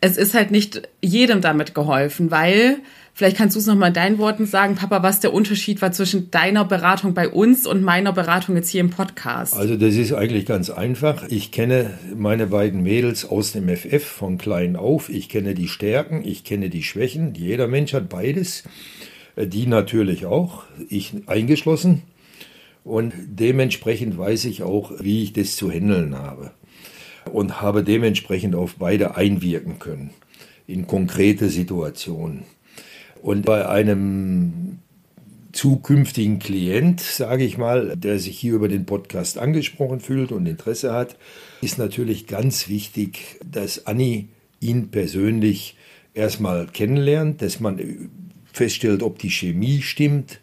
Es 0.00 0.16
ist 0.16 0.34
halt 0.34 0.50
nicht 0.50 0.88
jedem 1.02 1.40
damit 1.40 1.74
geholfen, 1.74 2.30
weil 2.30 2.78
Vielleicht 3.18 3.36
kannst 3.36 3.56
du 3.56 3.58
es 3.58 3.66
nochmal 3.66 3.88
in 3.88 3.94
deinen 3.94 4.18
Worten 4.18 4.46
sagen, 4.46 4.76
Papa, 4.76 5.02
was 5.02 5.18
der 5.18 5.34
Unterschied 5.34 5.82
war 5.82 5.90
zwischen 5.90 6.30
deiner 6.30 6.64
Beratung 6.64 7.14
bei 7.14 7.28
uns 7.28 7.66
und 7.66 7.82
meiner 7.82 8.12
Beratung 8.12 8.54
jetzt 8.54 8.70
hier 8.70 8.80
im 8.80 8.90
Podcast. 8.90 9.54
Also 9.56 9.74
das 9.74 9.96
ist 9.96 10.12
eigentlich 10.12 10.46
ganz 10.46 10.70
einfach. 10.70 11.24
Ich 11.28 11.50
kenne 11.50 11.98
meine 12.14 12.46
beiden 12.46 12.80
Mädels 12.84 13.24
aus 13.24 13.50
dem 13.50 13.68
FF 13.68 14.04
von 14.04 14.38
klein 14.38 14.76
auf. 14.76 15.08
Ich 15.08 15.28
kenne 15.28 15.54
die 15.54 15.66
Stärken, 15.66 16.22
ich 16.24 16.44
kenne 16.44 16.70
die 16.70 16.84
Schwächen. 16.84 17.34
Jeder 17.34 17.66
Mensch 17.66 17.92
hat 17.92 18.08
beides. 18.08 18.62
Äh, 19.38 19.46
die 19.46 19.66
natürlich 19.66 20.26
auch, 20.26 20.64
ich 20.88 21.14
eingeschlossen. 21.26 22.02
Und 22.84 23.12
dementsprechend 23.26 24.18
weiß 24.18 24.46
ich 24.46 24.62
auch, 24.62 24.92
wie 25.00 25.22
ich 25.22 25.32
das 25.32 25.56
zu 25.56 25.70
handeln 25.70 26.16
habe. 26.16 26.52
Und 27.32 27.60
habe 27.60 27.84
dementsprechend 27.84 28.54
auf 28.54 28.76
beide 28.76 29.16
einwirken 29.16 29.78
können, 29.78 30.10
in 30.66 30.86
konkrete 30.86 31.50
Situationen. 31.50 32.44
Und 33.20 33.44
bei 33.44 33.68
einem 33.68 34.78
zukünftigen 35.52 36.38
Klient, 36.38 37.00
sage 37.00 37.44
ich 37.44 37.58
mal, 37.58 37.96
der 37.96 38.18
sich 38.18 38.38
hier 38.38 38.54
über 38.54 38.68
den 38.68 38.86
Podcast 38.86 39.38
angesprochen 39.38 40.00
fühlt 40.00 40.32
und 40.32 40.46
Interesse 40.46 40.92
hat, 40.92 41.16
ist 41.60 41.78
natürlich 41.78 42.26
ganz 42.26 42.68
wichtig, 42.68 43.38
dass 43.44 43.86
Anni 43.86 44.28
ihn 44.60 44.90
persönlich 44.90 45.76
erstmal 46.14 46.66
kennenlernt, 46.66 47.42
dass 47.42 47.60
man 47.60 48.10
feststellt, 48.58 49.02
ob 49.02 49.18
die 49.18 49.30
Chemie 49.30 49.82
stimmt, 49.82 50.40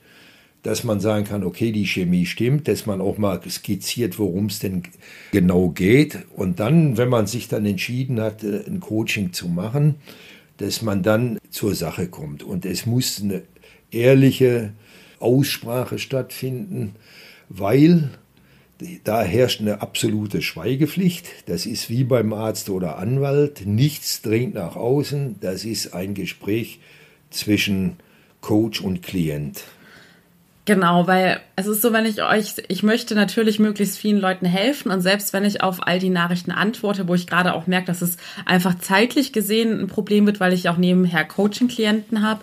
dass 0.64 0.84
man 0.84 1.00
sagen 1.00 1.26
kann, 1.26 1.44
okay, 1.44 1.72
die 1.72 1.86
Chemie 1.86 2.26
stimmt, 2.26 2.68
dass 2.68 2.88
man 2.88 3.00
auch 3.00 3.20
mal 3.20 3.40
skizziert, 3.48 4.18
worum 4.18 4.48
es 4.48 4.60
denn 4.60 4.82
genau 5.32 5.70
geht. 5.70 6.26
Und 6.36 6.60
dann, 6.60 6.98
wenn 6.98 7.10
man 7.10 7.28
sich 7.28 7.48
dann 7.48 7.66
entschieden 7.66 8.20
hat, 8.20 8.44
äh, 8.44 8.64
ein 8.66 8.80
Coaching 8.80 9.32
zu 9.32 9.48
machen, 9.48 9.96
dass 10.58 10.82
man 10.82 11.04
dann 11.04 11.38
zur 11.52 11.76
Sache 11.76 12.08
kommt. 12.08 12.42
Und 12.42 12.66
es 12.66 12.86
muss 12.88 13.22
eine 13.22 13.44
ehrliche 13.92 14.74
Aussprache 15.20 16.00
stattfinden, 16.00 16.96
weil 17.50 18.10
da 19.04 19.22
herrscht 19.24 19.62
eine 19.62 19.82
absolute 19.82 20.42
Schweigepflicht. 20.42 21.28
Das 21.46 21.66
ist 21.66 21.90
wie 21.90 22.04
beim 22.04 22.34
Arzt 22.34 22.70
oder 22.70 22.98
Anwalt. 22.98 23.66
Nichts 23.66 24.22
dringt 24.22 24.56
nach 24.56 24.76
außen. 24.76 25.36
Das 25.42 25.64
ist 25.64 25.94
ein 25.94 26.14
Gespräch 26.14 26.80
zwischen 27.30 27.98
Coach 28.46 28.80
und 28.80 29.02
Klient. 29.02 29.64
Genau, 30.66 31.08
weil 31.08 31.40
es 31.56 31.66
ist 31.66 31.82
so, 31.82 31.94
wenn 31.94 32.06
ich 32.06 32.22
euch, 32.22 32.54
ich 32.68 32.84
möchte 32.84 33.16
natürlich 33.16 33.58
möglichst 33.58 33.98
vielen 33.98 34.20
Leuten 34.20 34.46
helfen 34.46 34.92
und 34.92 35.02
selbst 35.02 35.34
wenn 35.34 35.46
ich 35.46 35.64
auf 35.64 35.88
all 35.88 35.98
die 35.98 36.12
Nachrichten 36.12 36.52
antworte, 36.52 37.08
wo 37.08 37.16
ich 37.16 37.25
gerade 37.25 37.56
auch 37.56 37.66
merke, 37.66 37.88
dass 37.88 38.04
es 38.04 38.18
einfach 38.46 38.78
zeitlich 38.78 39.34
gesehen 39.34 39.80
ein 39.80 39.88
Problem 39.88 40.28
wird, 40.28 40.40
weil 40.40 40.54
ich 40.54 40.70
auch 40.70 40.78
nebenher 40.78 41.25
Coaching-Klienten 41.25 42.22
habe, 42.22 42.42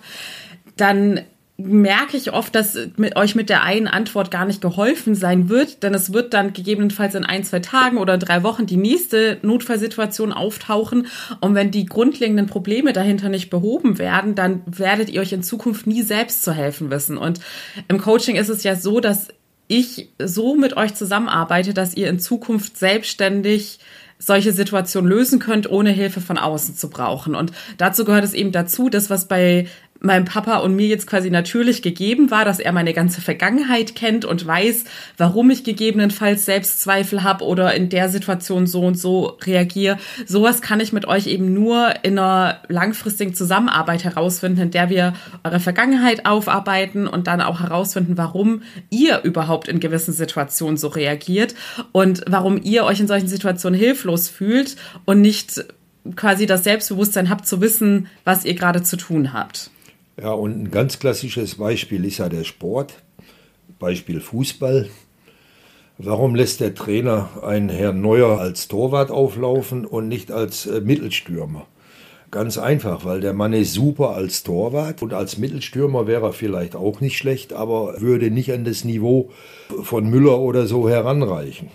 dann 0.75 1.21
merke 1.57 2.17
ich 2.17 2.33
oft, 2.33 2.55
dass 2.55 2.77
mit 2.97 3.15
euch 3.15 3.35
mit 3.35 3.49
der 3.49 3.61
einen 3.61 3.87
Antwort 3.87 4.31
gar 4.31 4.45
nicht 4.45 4.59
geholfen 4.59 5.13
sein 5.13 5.49
wird, 5.49 5.83
denn 5.83 5.93
es 5.93 6.11
wird 6.11 6.33
dann 6.33 6.53
gegebenenfalls 6.53 7.13
in 7.13 7.25
ein, 7.25 7.43
zwei 7.43 7.59
Tagen 7.59 7.97
oder 7.97 8.17
drei 8.17 8.41
Wochen 8.41 8.65
die 8.65 8.77
nächste 8.77 9.37
Notfallsituation 9.43 10.33
auftauchen. 10.33 11.07
Und 11.41 11.53
wenn 11.53 11.69
die 11.69 11.85
grundlegenden 11.85 12.47
Probleme 12.47 12.91
dahinter 12.91 13.29
nicht 13.29 13.51
behoben 13.51 13.99
werden, 13.99 14.33
dann 14.33 14.63
werdet 14.65 15.09
ihr 15.09 15.21
euch 15.21 15.31
in 15.31 15.43
Zukunft 15.43 15.85
nie 15.85 16.01
selbst 16.01 16.43
zu 16.43 16.53
helfen 16.53 16.89
wissen. 16.89 17.17
Und 17.17 17.39
im 17.87 18.01
Coaching 18.01 18.35
ist 18.35 18.49
es 18.49 18.63
ja 18.63 18.75
so, 18.75 18.99
dass 18.99 19.27
ich 19.67 20.09
so 20.19 20.55
mit 20.55 20.75
euch 20.75 20.95
zusammenarbeite, 20.95 21.73
dass 21.73 21.95
ihr 21.95 22.09
in 22.09 22.19
Zukunft 22.19 22.77
selbstständig 22.77 23.79
solche 24.17 24.53
Situationen 24.53 25.09
lösen 25.09 25.39
könnt, 25.39 25.69
ohne 25.69 25.91
Hilfe 25.91 26.21
von 26.21 26.37
außen 26.37 26.75
zu 26.75 26.89
brauchen. 26.89 27.35
Und 27.35 27.51
dazu 27.77 28.05
gehört 28.05 28.23
es 28.23 28.33
eben 28.33 28.51
dazu, 28.51 28.89
das, 28.89 29.09
was 29.09 29.27
bei 29.27 29.67
meinem 30.03 30.25
Papa 30.25 30.57
und 30.57 30.75
mir 30.75 30.85
jetzt 30.85 31.07
quasi 31.07 31.29
natürlich 31.29 31.81
gegeben 31.81 32.29
war, 32.29 32.43
dass 32.43 32.59
er 32.59 32.73
meine 32.73 32.93
ganze 32.93 33.21
Vergangenheit 33.21 33.95
kennt 33.95 34.25
und 34.25 34.45
weiß, 34.45 34.83
warum 35.17 35.49
ich 35.49 35.63
gegebenenfalls 35.63 36.45
Selbstzweifel 36.45 37.23
habe 37.23 37.45
oder 37.45 37.73
in 37.73 37.87
der 37.87 38.09
Situation 38.09 38.67
so 38.67 38.81
und 38.81 38.99
so 38.99 39.37
reagiere. 39.45 39.97
Sowas 40.25 40.61
kann 40.61 40.81
ich 40.81 40.91
mit 40.91 41.07
euch 41.07 41.27
eben 41.27 41.53
nur 41.53 41.93
in 42.03 42.19
einer 42.19 42.59
langfristigen 42.67 43.33
Zusammenarbeit 43.33 44.03
herausfinden, 44.03 44.59
in 44.59 44.71
der 44.71 44.89
wir 44.89 45.13
eure 45.45 45.61
Vergangenheit 45.61 46.25
aufarbeiten 46.25 47.07
und 47.07 47.27
dann 47.27 47.39
auch 47.39 47.61
herausfinden, 47.61 48.17
warum 48.17 48.61
ihr 48.89 49.21
überhaupt 49.23 49.69
in 49.69 49.79
gewissen 49.79 50.13
Situationen 50.13 50.75
so 50.75 50.89
reagiert 50.89 51.55
und 51.93 52.25
warum 52.27 52.59
ihr 52.61 52.83
euch 52.83 52.99
in 52.99 53.07
solchen 53.07 53.29
Situationen 53.29 53.79
hilflos 53.79 54.27
fühlt 54.27 54.75
und 55.05 55.21
nicht 55.21 55.63
quasi 56.17 56.45
das 56.45 56.65
Selbstbewusstsein 56.65 57.29
habt 57.29 57.47
zu 57.47 57.61
wissen, 57.61 58.07
was 58.25 58.43
ihr 58.43 58.55
gerade 58.55 58.83
zu 58.83 58.97
tun 58.97 59.31
habt. 59.31 59.71
Ja, 60.21 60.31
und 60.31 60.61
ein 60.61 60.71
ganz 60.71 60.99
klassisches 60.99 61.55
Beispiel 61.55 62.05
ist 62.05 62.19
ja 62.19 62.29
der 62.29 62.43
Sport, 62.43 63.01
Beispiel 63.79 64.19
Fußball. 64.19 64.87
Warum 65.97 66.35
lässt 66.35 66.59
der 66.59 66.75
Trainer 66.75 67.29
einen 67.43 67.69
Herrn 67.69 68.01
Neuer 68.01 68.39
als 68.39 68.67
Torwart 68.67 69.09
auflaufen 69.09 69.85
und 69.85 70.07
nicht 70.07 70.31
als 70.31 70.67
äh, 70.67 70.81
Mittelstürmer? 70.81 71.65
Ganz 72.29 72.57
einfach, 72.57 73.05
weil 73.05 73.21
der 73.21 73.33
Mann 73.33 73.53
ist 73.53 73.73
super 73.73 74.11
als 74.11 74.43
Torwart 74.43 75.01
und 75.01 75.13
als 75.13 75.37
Mittelstürmer 75.37 76.05
wäre 76.05 76.27
er 76.27 76.33
vielleicht 76.33 76.75
auch 76.75 76.99
nicht 76.99 77.17
schlecht, 77.17 77.53
aber 77.53 77.99
würde 78.01 78.31
nicht 78.31 78.51
an 78.53 78.65
das 78.65 78.83
Niveau 78.83 79.31
von 79.83 80.09
Müller 80.09 80.39
oder 80.39 80.67
so 80.67 80.89
heranreichen. 80.89 81.69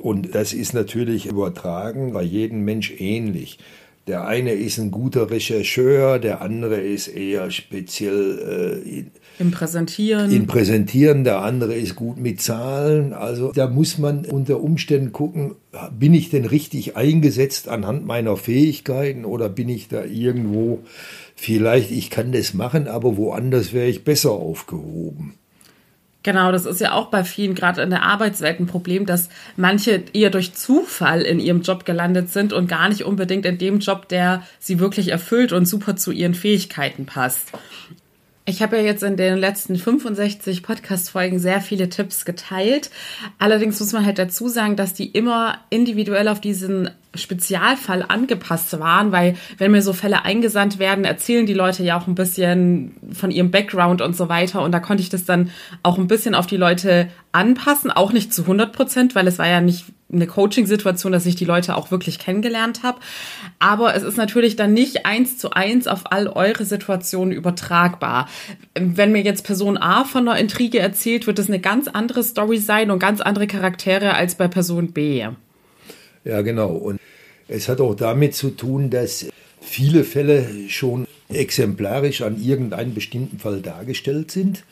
Und 0.00 0.34
das 0.34 0.52
ist 0.52 0.74
natürlich 0.74 1.26
übertragen 1.26 2.12
bei 2.12 2.22
jedem 2.22 2.64
Mensch 2.64 2.92
ähnlich. 2.98 3.58
Der 4.06 4.26
eine 4.26 4.52
ist 4.52 4.78
ein 4.78 4.92
guter 4.92 5.30
Rechercheur, 5.30 6.20
der 6.20 6.40
andere 6.40 6.76
ist 6.76 7.08
eher 7.08 7.50
speziell 7.50 8.82
äh, 8.84 9.04
im 9.38 9.50
Präsentieren. 9.50 10.30
Im 10.30 10.46
Präsentieren, 10.46 11.24
der 11.24 11.42
andere 11.42 11.74
ist 11.74 11.96
gut 11.96 12.16
mit 12.16 12.40
Zahlen. 12.40 13.12
Also 13.12 13.52
da 13.52 13.68
muss 13.68 13.98
man 13.98 14.24
unter 14.24 14.60
Umständen 14.60 15.12
gucken, 15.12 15.56
bin 15.98 16.14
ich 16.14 16.30
denn 16.30 16.44
richtig 16.44 16.96
eingesetzt 16.96 17.68
anhand 17.68 18.06
meiner 18.06 18.36
Fähigkeiten 18.36 19.24
oder 19.24 19.48
bin 19.48 19.68
ich 19.68 19.88
da 19.88 20.04
irgendwo 20.04 20.80
vielleicht, 21.34 21.90
ich 21.90 22.08
kann 22.08 22.32
das 22.32 22.54
machen, 22.54 22.88
aber 22.88 23.16
woanders 23.16 23.72
wäre 23.72 23.88
ich 23.88 24.04
besser 24.04 24.30
aufgehoben. 24.30 25.34
Genau, 26.26 26.50
das 26.50 26.66
ist 26.66 26.80
ja 26.80 26.90
auch 26.90 27.06
bei 27.06 27.22
vielen 27.22 27.54
gerade 27.54 27.82
in 27.82 27.90
der 27.90 28.02
Arbeitswelt 28.02 28.58
ein 28.58 28.66
Problem, 28.66 29.06
dass 29.06 29.28
manche 29.54 30.02
eher 30.12 30.30
durch 30.30 30.54
Zufall 30.54 31.22
in 31.22 31.38
ihrem 31.38 31.62
Job 31.62 31.84
gelandet 31.84 32.30
sind 32.30 32.52
und 32.52 32.66
gar 32.66 32.88
nicht 32.88 33.04
unbedingt 33.04 33.46
in 33.46 33.58
dem 33.58 33.78
Job, 33.78 34.08
der 34.08 34.42
sie 34.58 34.80
wirklich 34.80 35.12
erfüllt 35.12 35.52
und 35.52 35.66
super 35.66 35.94
zu 35.94 36.10
ihren 36.10 36.34
Fähigkeiten 36.34 37.06
passt. 37.06 37.52
Ich 38.48 38.62
habe 38.62 38.76
ja 38.76 38.82
jetzt 38.84 39.02
in 39.02 39.16
den 39.16 39.38
letzten 39.38 39.74
65 39.74 40.62
Podcast-Folgen 40.62 41.40
sehr 41.40 41.60
viele 41.60 41.88
Tipps 41.88 42.24
geteilt. 42.24 42.90
Allerdings 43.40 43.80
muss 43.80 43.92
man 43.92 44.06
halt 44.06 44.20
dazu 44.20 44.46
sagen, 44.46 44.76
dass 44.76 44.94
die 44.94 45.08
immer 45.10 45.58
individuell 45.68 46.28
auf 46.28 46.40
diesen 46.40 46.90
Spezialfall 47.16 48.04
angepasst 48.06 48.78
waren, 48.78 49.10
weil 49.10 49.34
wenn 49.58 49.72
mir 49.72 49.82
so 49.82 49.92
Fälle 49.92 50.24
eingesandt 50.24 50.78
werden, 50.78 51.04
erzählen 51.04 51.44
die 51.44 51.54
Leute 51.54 51.82
ja 51.82 51.98
auch 51.98 52.06
ein 52.06 52.14
bisschen 52.14 52.94
von 53.12 53.32
ihrem 53.32 53.50
Background 53.50 54.00
und 54.00 54.16
so 54.16 54.28
weiter 54.28 54.62
und 54.62 54.70
da 54.70 54.78
konnte 54.78 55.02
ich 55.02 55.08
das 55.08 55.24
dann 55.24 55.50
auch 55.82 55.98
ein 55.98 56.06
bisschen 56.06 56.36
auf 56.36 56.46
die 56.46 56.56
Leute 56.56 57.08
anpassen, 57.32 57.90
auch 57.90 58.12
nicht 58.12 58.32
zu 58.32 58.42
100 58.42 58.72
Prozent, 58.72 59.16
weil 59.16 59.26
es 59.26 59.38
war 59.40 59.48
ja 59.48 59.60
nicht 59.60 59.86
eine 60.12 60.26
Coaching-Situation, 60.26 61.12
dass 61.12 61.26
ich 61.26 61.34
die 61.34 61.44
Leute 61.44 61.76
auch 61.76 61.90
wirklich 61.90 62.18
kennengelernt 62.18 62.82
habe. 62.82 63.00
Aber 63.58 63.94
es 63.94 64.02
ist 64.02 64.16
natürlich 64.16 64.54
dann 64.54 64.72
nicht 64.72 65.04
eins 65.04 65.36
zu 65.36 65.50
eins 65.50 65.88
auf 65.88 66.12
all 66.12 66.28
eure 66.28 66.64
Situationen 66.64 67.32
übertragbar. 67.32 68.28
Wenn 68.74 69.12
mir 69.12 69.22
jetzt 69.22 69.42
Person 69.42 69.76
A 69.76 70.04
von 70.04 70.28
einer 70.28 70.38
Intrige 70.38 70.78
erzählt, 70.78 71.26
wird 71.26 71.38
es 71.38 71.48
eine 71.48 71.60
ganz 71.60 71.88
andere 71.88 72.22
Story 72.22 72.58
sein 72.58 72.90
und 72.90 73.00
ganz 73.00 73.20
andere 73.20 73.46
Charaktere 73.46 74.14
als 74.14 74.36
bei 74.36 74.46
Person 74.46 74.92
B. 74.92 75.26
Ja, 76.24 76.42
genau. 76.42 76.70
Und 76.70 77.00
es 77.48 77.68
hat 77.68 77.80
auch 77.80 77.94
damit 77.94 78.34
zu 78.34 78.50
tun, 78.50 78.90
dass 78.90 79.26
viele 79.60 80.04
Fälle 80.04 80.68
schon 80.68 81.06
exemplarisch 81.28 82.22
an 82.22 82.40
irgendeinem 82.40 82.94
bestimmten 82.94 83.38
Fall 83.38 83.60
dargestellt 83.60 84.30
sind. 84.30 84.64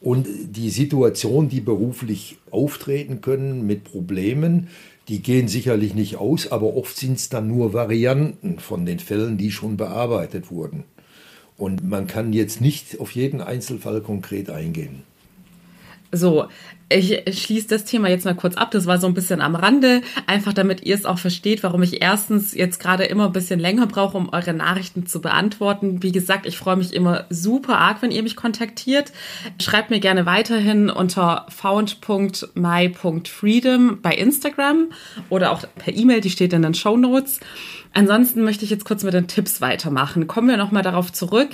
Und 0.00 0.28
die 0.56 0.70
Situation, 0.70 1.48
die 1.48 1.60
beruflich 1.60 2.38
auftreten 2.50 3.20
können 3.20 3.66
mit 3.66 3.84
Problemen, 3.84 4.68
die 5.08 5.22
gehen 5.22 5.48
sicherlich 5.48 5.94
nicht 5.94 6.16
aus, 6.16 6.52
aber 6.52 6.76
oft 6.76 6.96
sind 6.96 7.16
es 7.16 7.28
dann 7.28 7.48
nur 7.48 7.72
Varianten 7.72 8.58
von 8.58 8.86
den 8.86 8.98
Fällen, 8.98 9.38
die 9.38 9.50
schon 9.50 9.76
bearbeitet 9.76 10.50
wurden. 10.50 10.84
Und 11.56 11.82
man 11.88 12.06
kann 12.06 12.32
jetzt 12.32 12.60
nicht 12.60 13.00
auf 13.00 13.10
jeden 13.12 13.40
Einzelfall 13.40 14.00
konkret 14.00 14.50
eingehen. 14.50 15.02
So, 16.10 16.48
ich 16.90 17.22
schließe 17.30 17.68
das 17.68 17.84
Thema 17.84 18.08
jetzt 18.08 18.24
mal 18.24 18.34
kurz 18.34 18.56
ab. 18.56 18.70
Das 18.70 18.86
war 18.86 18.98
so 18.98 19.06
ein 19.06 19.12
bisschen 19.12 19.42
am 19.42 19.54
Rande, 19.54 20.00
einfach 20.26 20.54
damit 20.54 20.86
ihr 20.86 20.94
es 20.94 21.04
auch 21.04 21.18
versteht, 21.18 21.62
warum 21.62 21.82
ich 21.82 22.00
erstens 22.00 22.54
jetzt 22.54 22.80
gerade 22.80 23.04
immer 23.04 23.26
ein 23.26 23.32
bisschen 23.32 23.60
länger 23.60 23.86
brauche, 23.86 24.16
um 24.16 24.30
eure 24.30 24.54
Nachrichten 24.54 25.04
zu 25.06 25.20
beantworten. 25.20 26.02
Wie 26.02 26.12
gesagt, 26.12 26.46
ich 26.46 26.56
freue 26.56 26.76
mich 26.76 26.94
immer 26.94 27.26
super 27.28 27.76
arg, 27.76 28.00
wenn 28.00 28.10
ihr 28.10 28.22
mich 28.22 28.36
kontaktiert. 28.36 29.12
Schreibt 29.60 29.90
mir 29.90 30.00
gerne 30.00 30.24
weiterhin 30.24 30.88
unter 30.88 31.44
found.my.freedom 31.50 34.00
bei 34.00 34.14
Instagram 34.14 34.86
oder 35.28 35.52
auch 35.52 35.64
per 35.76 35.94
E-Mail, 35.94 36.22
die 36.22 36.30
steht 36.30 36.54
in 36.54 36.62
den 36.62 36.72
Show 36.72 36.96
Notes. 36.96 37.40
Ansonsten 37.92 38.42
möchte 38.42 38.64
ich 38.64 38.70
jetzt 38.70 38.84
kurz 38.84 39.02
mit 39.02 39.14
den 39.14 39.26
Tipps 39.26 39.60
weitermachen. 39.60 40.26
Kommen 40.26 40.48
wir 40.48 40.56
nochmal 40.56 40.82
darauf 40.82 41.12
zurück, 41.12 41.48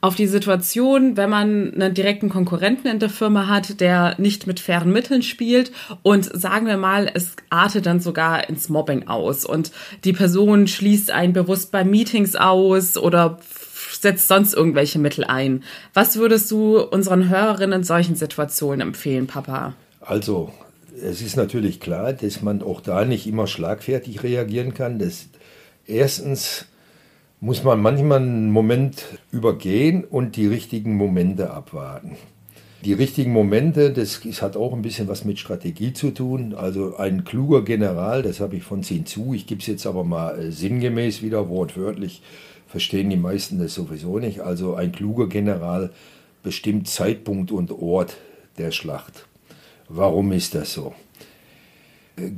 auf 0.00 0.14
die 0.14 0.26
Situation, 0.26 1.16
wenn 1.16 1.30
man 1.30 1.74
einen 1.74 1.94
direkten 1.94 2.28
Konkurrenten 2.28 2.88
in 2.88 2.98
der 2.98 3.10
Firma 3.10 3.48
hat, 3.48 3.80
der 3.80 4.14
nicht 4.18 4.46
mit 4.46 4.60
fairen 4.60 4.92
Mitteln 4.92 5.22
spielt 5.22 5.72
und 6.02 6.24
sagen 6.24 6.66
wir 6.66 6.76
mal, 6.76 7.10
es 7.12 7.36
artet 7.50 7.86
dann 7.86 8.00
sogar 8.00 8.48
ins 8.48 8.68
Mobbing 8.68 9.08
aus 9.08 9.44
und 9.44 9.72
die 10.04 10.12
Person 10.12 10.66
schließt 10.66 11.10
einen 11.10 11.32
bewusst 11.32 11.72
bei 11.72 11.84
Meetings 11.84 12.36
aus 12.36 12.96
oder 12.96 13.38
setzt 14.00 14.28
sonst 14.28 14.54
irgendwelche 14.54 14.98
Mittel 14.98 15.24
ein. 15.24 15.64
Was 15.94 16.16
würdest 16.16 16.50
du 16.50 16.80
unseren 16.80 17.28
Hörerinnen 17.28 17.80
in 17.80 17.84
solchen 17.84 18.14
Situationen 18.14 18.80
empfehlen, 18.80 19.26
Papa? 19.26 19.74
Also, 20.00 20.52
es 21.02 21.22
ist 21.22 21.36
natürlich 21.36 21.80
klar, 21.80 22.12
dass 22.12 22.42
man 22.42 22.62
auch 22.62 22.80
da 22.80 23.04
nicht 23.04 23.26
immer 23.26 23.46
schlagfertig 23.46 24.22
reagieren 24.22 24.74
kann. 24.74 24.98
Das, 24.98 25.26
Erstens 25.88 26.66
muss 27.40 27.64
man 27.64 27.80
manchmal 27.80 28.20
einen 28.20 28.50
Moment 28.50 29.04
übergehen 29.32 30.04
und 30.04 30.36
die 30.36 30.46
richtigen 30.46 30.94
Momente 30.94 31.50
abwarten. 31.50 32.16
Die 32.84 32.92
richtigen 32.92 33.32
Momente, 33.32 33.90
das, 33.90 34.20
hat 34.42 34.56
auch 34.56 34.74
ein 34.74 34.82
bisschen 34.82 35.08
was 35.08 35.24
mit 35.24 35.38
Strategie 35.38 35.94
zu 35.94 36.10
tun. 36.10 36.54
Also 36.54 36.96
ein 36.96 37.24
kluger 37.24 37.62
General, 37.62 38.22
das 38.22 38.38
habe 38.38 38.56
ich 38.56 38.64
von 38.64 38.82
Zehn 38.82 39.06
zu, 39.06 39.32
ich 39.32 39.46
gebe 39.46 39.62
es 39.62 39.66
jetzt 39.66 39.86
aber 39.86 40.04
mal 40.04 40.38
äh, 40.38 40.52
sinngemäß 40.52 41.22
wieder, 41.22 41.48
wortwörtlich, 41.48 42.20
verstehen 42.66 43.08
die 43.08 43.16
meisten 43.16 43.58
das 43.58 43.72
sowieso 43.72 44.18
nicht. 44.18 44.40
Also 44.40 44.74
ein 44.74 44.92
kluger 44.92 45.26
General 45.26 45.90
bestimmt 46.42 46.86
Zeitpunkt 46.86 47.50
und 47.50 47.72
Ort 47.72 48.18
der 48.58 48.72
Schlacht. 48.72 49.26
Warum 49.88 50.32
ist 50.32 50.54
das 50.54 50.74
so? 50.74 50.92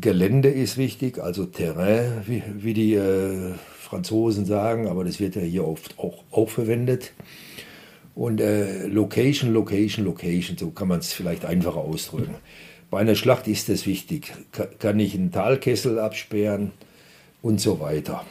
Gelände 0.00 0.48
ist 0.48 0.76
wichtig, 0.76 1.18
also 1.18 1.46
Terrain, 1.46 2.22
wie, 2.26 2.42
wie 2.58 2.74
die 2.74 2.94
äh, 2.94 3.54
Franzosen 3.78 4.44
sagen, 4.44 4.86
aber 4.86 5.04
das 5.04 5.20
wird 5.20 5.36
ja 5.36 5.42
hier 5.42 5.66
oft 5.66 5.98
auch, 5.98 6.24
auch 6.30 6.48
verwendet. 6.48 7.12
Und 8.14 8.40
äh, 8.40 8.86
Location, 8.86 9.52
Location, 9.52 10.04
Location, 10.04 10.56
so 10.58 10.70
kann 10.70 10.88
man 10.88 11.00
es 11.00 11.12
vielleicht 11.12 11.44
einfacher 11.44 11.78
ausdrücken. 11.78 12.34
Bei 12.90 12.98
einer 12.98 13.14
Schlacht 13.14 13.46
ist 13.46 13.68
das 13.68 13.86
wichtig. 13.86 14.32
kann 14.78 14.98
ich 14.98 15.14
einen 15.14 15.30
Talkessel 15.30 15.98
absperren 15.98 16.72
und 17.40 17.60
so 17.60 17.80
weiter? 17.80 18.24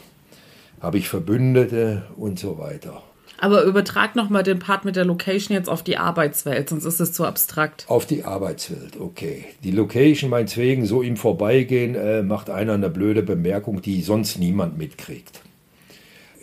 Habe 0.82 0.98
ich 0.98 1.10
Verbündete 1.10 2.04
und 2.18 2.40
so 2.40 2.58
weiter? 2.58 3.02
Aber 3.42 3.64
übertrag 3.64 4.18
nochmal 4.18 4.44
den 4.44 4.60
Part 4.60 4.84
mit 4.84 4.98
der 4.98 5.06
Location 5.06 5.56
jetzt 5.56 5.70
auf 5.70 5.82
die 5.82 5.96
Arbeitswelt, 5.96 6.70
sonst 6.70 6.84
ist 6.84 7.00
es 7.00 7.14
zu 7.14 7.24
abstrakt. 7.24 7.86
Auf 7.88 8.06
die 8.06 8.26
Arbeitswelt, 8.26 9.00
okay. 9.00 9.46
Die 9.64 9.72
Location 9.72 10.30
meinetwegen, 10.30 10.86
so 10.86 11.02
im 11.02 11.16
Vorbeigehen, 11.16 11.96
äh, 11.96 12.22
macht 12.22 12.50
einer 12.50 12.74
eine 12.74 12.90
blöde 12.90 13.24
Bemerkung, 13.24 13.82
die 13.82 14.02
sonst 14.02 14.40
niemand 14.40 14.78
mitkriegt. 14.78 15.42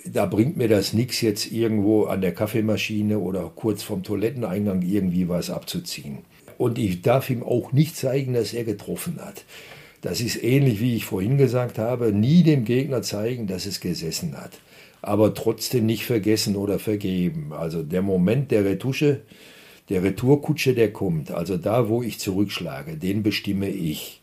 Da 0.06 0.24
bringt 0.24 0.56
mir 0.56 0.68
das 0.68 0.94
nichts, 0.94 1.20
jetzt 1.20 1.52
irgendwo 1.52 2.04
an 2.04 2.22
der 2.22 2.32
Kaffeemaschine 2.32 3.18
oder 3.18 3.52
kurz 3.54 3.82
vom 3.82 4.02
Toiletteneingang 4.02 4.80
irgendwie 4.80 5.28
was 5.28 5.50
abzuziehen. 5.50 6.18
Und 6.56 6.78
ich 6.78 7.02
darf 7.02 7.28
ihm 7.28 7.42
auch 7.42 7.72
nicht 7.72 7.96
zeigen, 7.96 8.32
dass 8.32 8.54
er 8.54 8.64
getroffen 8.64 9.18
hat. 9.20 9.44
Das 10.00 10.22
ist 10.22 10.42
ähnlich 10.42 10.80
wie 10.80 10.96
ich 10.96 11.04
vorhin 11.04 11.36
gesagt 11.36 11.78
habe, 11.78 12.12
nie 12.12 12.42
dem 12.42 12.64
Gegner 12.64 13.02
zeigen, 13.02 13.46
dass 13.46 13.66
es 13.66 13.80
gesessen 13.80 14.34
hat 14.40 14.52
aber 15.06 15.34
trotzdem 15.34 15.86
nicht 15.86 16.04
vergessen 16.04 16.56
oder 16.56 16.80
vergeben. 16.80 17.52
Also 17.52 17.84
der 17.84 18.02
Moment 18.02 18.50
der 18.50 18.64
Retusche, 18.64 19.20
der 19.88 20.02
Retourkutsche, 20.02 20.75
der 20.75 20.92
kommt, 20.92 21.30
also 21.30 21.56
da, 21.56 21.88
wo 21.88 22.02
ich 22.02 22.18
zurückschlage, 22.18 22.96
den 22.96 23.22
bestimme 23.22 23.68
ich. 23.68 24.20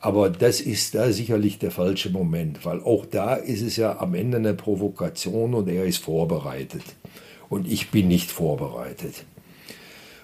Aber 0.00 0.28
das 0.28 0.60
ist 0.60 0.96
da 0.96 1.12
sicherlich 1.12 1.58
der 1.58 1.70
falsche 1.70 2.10
Moment, 2.10 2.64
weil 2.64 2.80
auch 2.80 3.06
da 3.06 3.34
ist 3.34 3.62
es 3.62 3.76
ja 3.76 4.00
am 4.00 4.14
Ende 4.14 4.38
eine 4.38 4.54
Provokation 4.54 5.54
und 5.54 5.68
er 5.68 5.84
ist 5.84 5.98
vorbereitet. 5.98 6.82
Und 7.48 7.70
ich 7.70 7.90
bin 7.90 8.08
nicht 8.08 8.30
vorbereitet. 8.30 9.24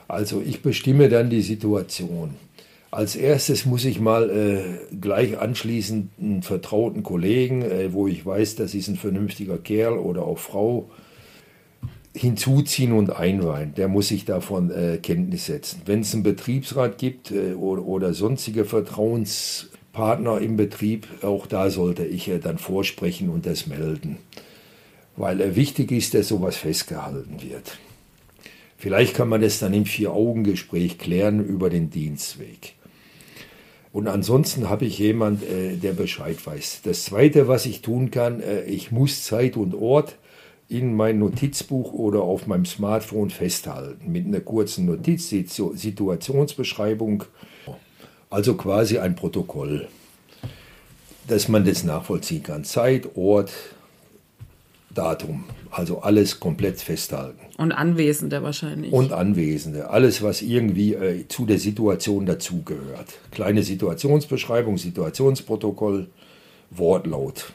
Also 0.09 0.43
ich 0.45 0.61
bestimme 0.61 1.09
dann 1.09 1.31
die 1.31 1.43
Situation. 1.43 2.35
Als 2.95 3.17
erstes 3.17 3.67
muss 3.67 3.85
ich 3.85 3.99
mal 3.99 4.31
äh, 4.31 4.95
gleich 4.95 5.37
anschließend 5.37 6.13
einen 6.21 6.43
vertrauten 6.45 7.03
Kollegen, 7.03 7.63
äh, 7.63 7.93
wo 7.93 8.07
ich 8.07 8.25
weiß, 8.25 8.55
das 8.55 8.73
ist 8.73 8.87
ein 8.87 8.95
vernünftiger 8.95 9.59
Kerl 9.59 9.99
oder 9.99 10.23
auch 10.23 10.39
Frau, 10.39 10.89
hinzuziehen 12.15 12.93
und 12.93 13.11
einweihen. 13.11 13.75
Der 13.75 13.89
muss 13.89 14.07
sich 14.07 14.27
davon 14.27 14.71
äh, 14.71 14.99
Kenntnis 14.99 15.47
setzen. 15.47 15.83
Wenn 15.87 16.03
es 16.03 16.15
einen 16.15 16.23
Betriebsrat 16.23 16.97
gibt 16.97 17.33
äh, 17.33 17.55
oder, 17.55 17.83
oder, 17.85 18.15
sonstige 18.15 18.65
Vertrauenspartner 18.65 20.41
im 20.41 20.57
Betrieb, 20.57 21.09
auch 21.25 21.49
da 21.49 21.71
sollte 21.71 22.05
ich 22.05 22.29
äh, 22.29 22.39
dann 22.39 22.59
vorsprechen 22.59 23.29
und 23.29 23.45
das 23.45 23.67
melden. 23.67 24.19
Weil 25.17 25.41
äh, 25.41 25.57
wichtig 25.57 25.91
ist, 25.91 26.15
dass 26.15 26.29
sowas 26.29 26.55
festgehalten 26.55 27.43
wird. 27.43 27.77
Vielleicht 28.79 29.15
kann 29.17 29.29
man 29.29 29.41
das 29.41 29.59
dann 29.59 29.75
im 29.75 29.85
Vier-Augen-Gespräch 29.85 30.99
klären 30.99 31.45
über 31.45 31.71
den 31.71 31.91
Dienstweg. 31.91 32.77
Und 33.95 34.09
ansonsten 34.09 34.69
habe 34.69 34.87
ich 34.87 34.99
jemand, 34.99 35.45
äh, 35.45 35.77
der 35.77 35.93
Bescheid 35.93 36.45
weiß. 36.45 36.81
Das 36.83 37.05
Zweite, 37.05 37.47
was 37.47 37.65
ich 37.65 37.81
tun 37.81 38.11
kann, 38.11 38.41
äh, 38.41 38.65
ich 38.65 38.91
muss 38.91 39.23
Zeit 39.23 39.57
und 39.57 39.73
Ort 39.73 40.17
in 40.69 40.97
mein 40.97 41.21
Notizbuch 41.21 41.93
oder 41.93 42.23
auf 42.23 42.49
meinem 42.49 42.65
Smartphone 42.65 43.31
festhalten 43.31 44.11
mit 44.11 44.27
einer 44.27 44.41
kurzen 44.41 44.87
Notiz, 44.87 45.29
Situationsbeschreibung, 45.29 47.23
also 48.31 48.57
quasi 48.57 48.99
ein 48.99 49.15
Protokoll, 49.15 49.87
dass 51.29 51.47
man 51.47 51.65
das 51.65 51.85
nachvollziehen 51.85 52.43
kann. 52.43 52.65
Zeit, 52.65 53.11
Ort, 53.15 53.53
Datum, 54.95 55.45
also 55.71 56.01
alles 56.01 56.41
komplett 56.41 56.81
festhalten. 56.81 57.41
Und 57.59 57.73
Anwesende 57.73 58.43
wahrscheinlich. 58.43 58.93
Und 58.93 59.13
Anwesende, 59.13 59.91
alles, 59.91 60.23
was 60.23 60.43
irgendwie 60.43 60.95
äh, 60.95 61.29
zu 61.29 61.47
der 61.47 61.59
Situation 61.59 62.27
dazugehört. 62.27 63.09
Kleine 63.31 63.63
Situationsbeschreibung, 63.63 64.79
Situationsprotokoll, 64.79 66.09
Wortlaut. 66.71 67.53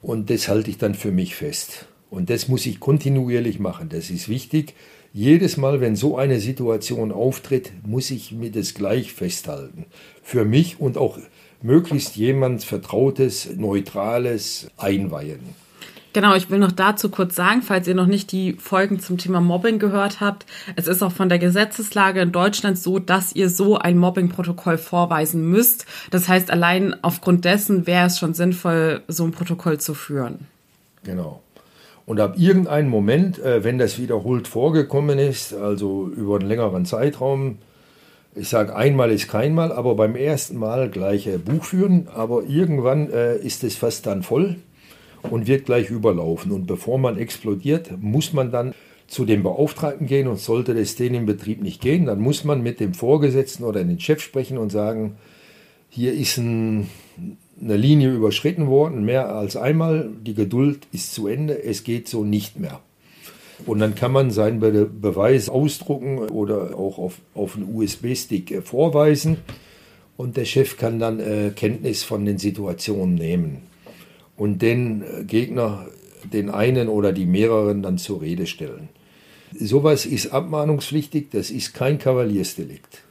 Und 0.00 0.30
das 0.30 0.48
halte 0.48 0.70
ich 0.70 0.78
dann 0.78 0.94
für 0.94 1.12
mich 1.12 1.34
fest. 1.34 1.86
Und 2.10 2.28
das 2.28 2.48
muss 2.48 2.66
ich 2.66 2.80
kontinuierlich 2.80 3.58
machen. 3.58 3.88
Das 3.88 4.10
ist 4.10 4.28
wichtig. 4.28 4.74
Jedes 5.14 5.56
Mal, 5.56 5.80
wenn 5.80 5.94
so 5.94 6.16
eine 6.16 6.40
Situation 6.40 7.12
auftritt, 7.12 7.72
muss 7.86 8.10
ich 8.10 8.32
mir 8.32 8.50
das 8.50 8.74
gleich 8.74 9.12
festhalten. 9.12 9.86
Für 10.22 10.44
mich 10.44 10.80
und 10.80 10.96
auch 10.96 11.18
möglichst 11.62 12.16
jemand 12.16 12.64
Vertrautes, 12.64 13.50
Neutrales 13.56 14.68
einweihen. 14.76 15.40
Genau, 16.12 16.34
ich 16.34 16.50
will 16.50 16.58
noch 16.58 16.72
dazu 16.72 17.08
kurz 17.08 17.34
sagen, 17.34 17.62
falls 17.62 17.88
ihr 17.88 17.94
noch 17.94 18.06
nicht 18.06 18.32
die 18.32 18.52
Folgen 18.54 19.00
zum 19.00 19.16
Thema 19.16 19.40
Mobbing 19.40 19.78
gehört 19.78 20.20
habt, 20.20 20.44
es 20.76 20.86
ist 20.86 21.02
auch 21.02 21.12
von 21.12 21.30
der 21.30 21.38
Gesetzeslage 21.38 22.20
in 22.20 22.32
Deutschland 22.32 22.78
so, 22.78 22.98
dass 22.98 23.34
ihr 23.34 23.48
so 23.48 23.78
ein 23.78 23.96
Mobbing-Protokoll 23.96 24.76
vorweisen 24.76 25.48
müsst. 25.48 25.86
Das 26.10 26.28
heißt, 26.28 26.50
allein 26.50 26.94
aufgrund 27.02 27.46
dessen 27.46 27.86
wäre 27.86 28.06
es 28.06 28.18
schon 28.18 28.34
sinnvoll, 28.34 29.00
so 29.08 29.24
ein 29.24 29.32
Protokoll 29.32 29.78
zu 29.78 29.94
führen. 29.94 30.46
Genau. 31.02 31.40
Und 32.04 32.20
ab 32.20 32.34
irgendeinem 32.36 32.90
Moment, 32.90 33.38
äh, 33.38 33.64
wenn 33.64 33.78
das 33.78 33.98
wiederholt 33.98 34.48
vorgekommen 34.48 35.18
ist, 35.18 35.54
also 35.54 36.08
über 36.08 36.38
einen 36.38 36.48
längeren 36.48 36.84
Zeitraum, 36.84 37.58
ich 38.34 38.48
sage 38.48 38.74
einmal 38.74 39.10
ist 39.10 39.28
keinmal, 39.28 39.72
aber 39.72 39.94
beim 39.94 40.16
ersten 40.16 40.56
Mal 40.58 40.90
gleich 40.90 41.28
Buch 41.44 41.64
führen, 41.64 42.08
aber 42.14 42.42
irgendwann 42.44 43.10
äh, 43.10 43.36
ist 43.36 43.64
es 43.64 43.76
fast 43.76 44.06
dann 44.06 44.22
voll 44.22 44.56
und 45.30 45.46
wird 45.46 45.66
gleich 45.66 45.90
überlaufen. 45.90 46.52
Und 46.52 46.66
bevor 46.66 46.98
man 46.98 47.18
explodiert, 47.18 47.90
muss 48.00 48.32
man 48.32 48.50
dann 48.50 48.74
zu 49.06 49.24
dem 49.24 49.42
Beauftragten 49.42 50.06
gehen. 50.06 50.26
Und 50.26 50.40
sollte 50.40 50.72
es 50.72 50.96
denen 50.96 51.14
im 51.14 51.26
Betrieb 51.26 51.62
nicht 51.62 51.80
gehen, 51.80 52.06
dann 52.06 52.20
muss 52.20 52.44
man 52.44 52.62
mit 52.62 52.80
dem 52.80 52.94
Vorgesetzten 52.94 53.64
oder 53.64 53.84
den 53.84 54.00
Chef 54.00 54.20
sprechen 54.20 54.58
und 54.58 54.70
sagen, 54.70 55.16
hier 55.90 56.14
ist 56.14 56.38
ein, 56.38 56.88
eine 57.60 57.76
Linie 57.76 58.14
überschritten 58.14 58.66
worden, 58.66 59.04
mehr 59.04 59.34
als 59.34 59.56
einmal, 59.56 60.10
die 60.24 60.34
Geduld 60.34 60.86
ist 60.92 61.14
zu 61.14 61.26
Ende, 61.26 61.62
es 61.62 61.84
geht 61.84 62.08
so 62.08 62.24
nicht 62.24 62.58
mehr. 62.58 62.80
Und 63.66 63.78
dann 63.78 63.94
kann 63.94 64.10
man 64.10 64.30
seinen 64.30 64.58
Be 64.58 64.86
Beweis 64.86 65.48
ausdrucken 65.48 66.18
oder 66.18 66.76
auch 66.76 66.98
auf, 66.98 67.18
auf 67.34 67.56
einen 67.56 67.72
USB-Stick 67.72 68.50
äh, 68.50 68.62
vorweisen. 68.62 69.36
Und 70.16 70.36
der 70.36 70.46
Chef 70.46 70.76
kann 70.76 70.98
dann 70.98 71.20
äh, 71.20 71.52
Kenntnis 71.54 72.02
von 72.02 72.24
den 72.24 72.38
Situationen 72.38 73.14
nehmen 73.14 73.71
und 74.36 74.62
den 74.62 75.02
äh, 75.02 75.24
Gegner, 75.24 75.86
den 76.24 76.50
einen 76.50 76.88
oder 76.88 77.12
die 77.12 77.26
mehreren 77.26 77.82
dann 77.82 77.98
zur 77.98 78.22
Rede 78.22 78.46
stellen. 78.46 78.88
Sowas 79.54 80.06
ist 80.06 80.32
abmahnungspflichtig, 80.32 81.30
das 81.30 81.50
ist 81.50 81.74
kein 81.74 81.98
Kavaliersdelikt. 81.98 83.02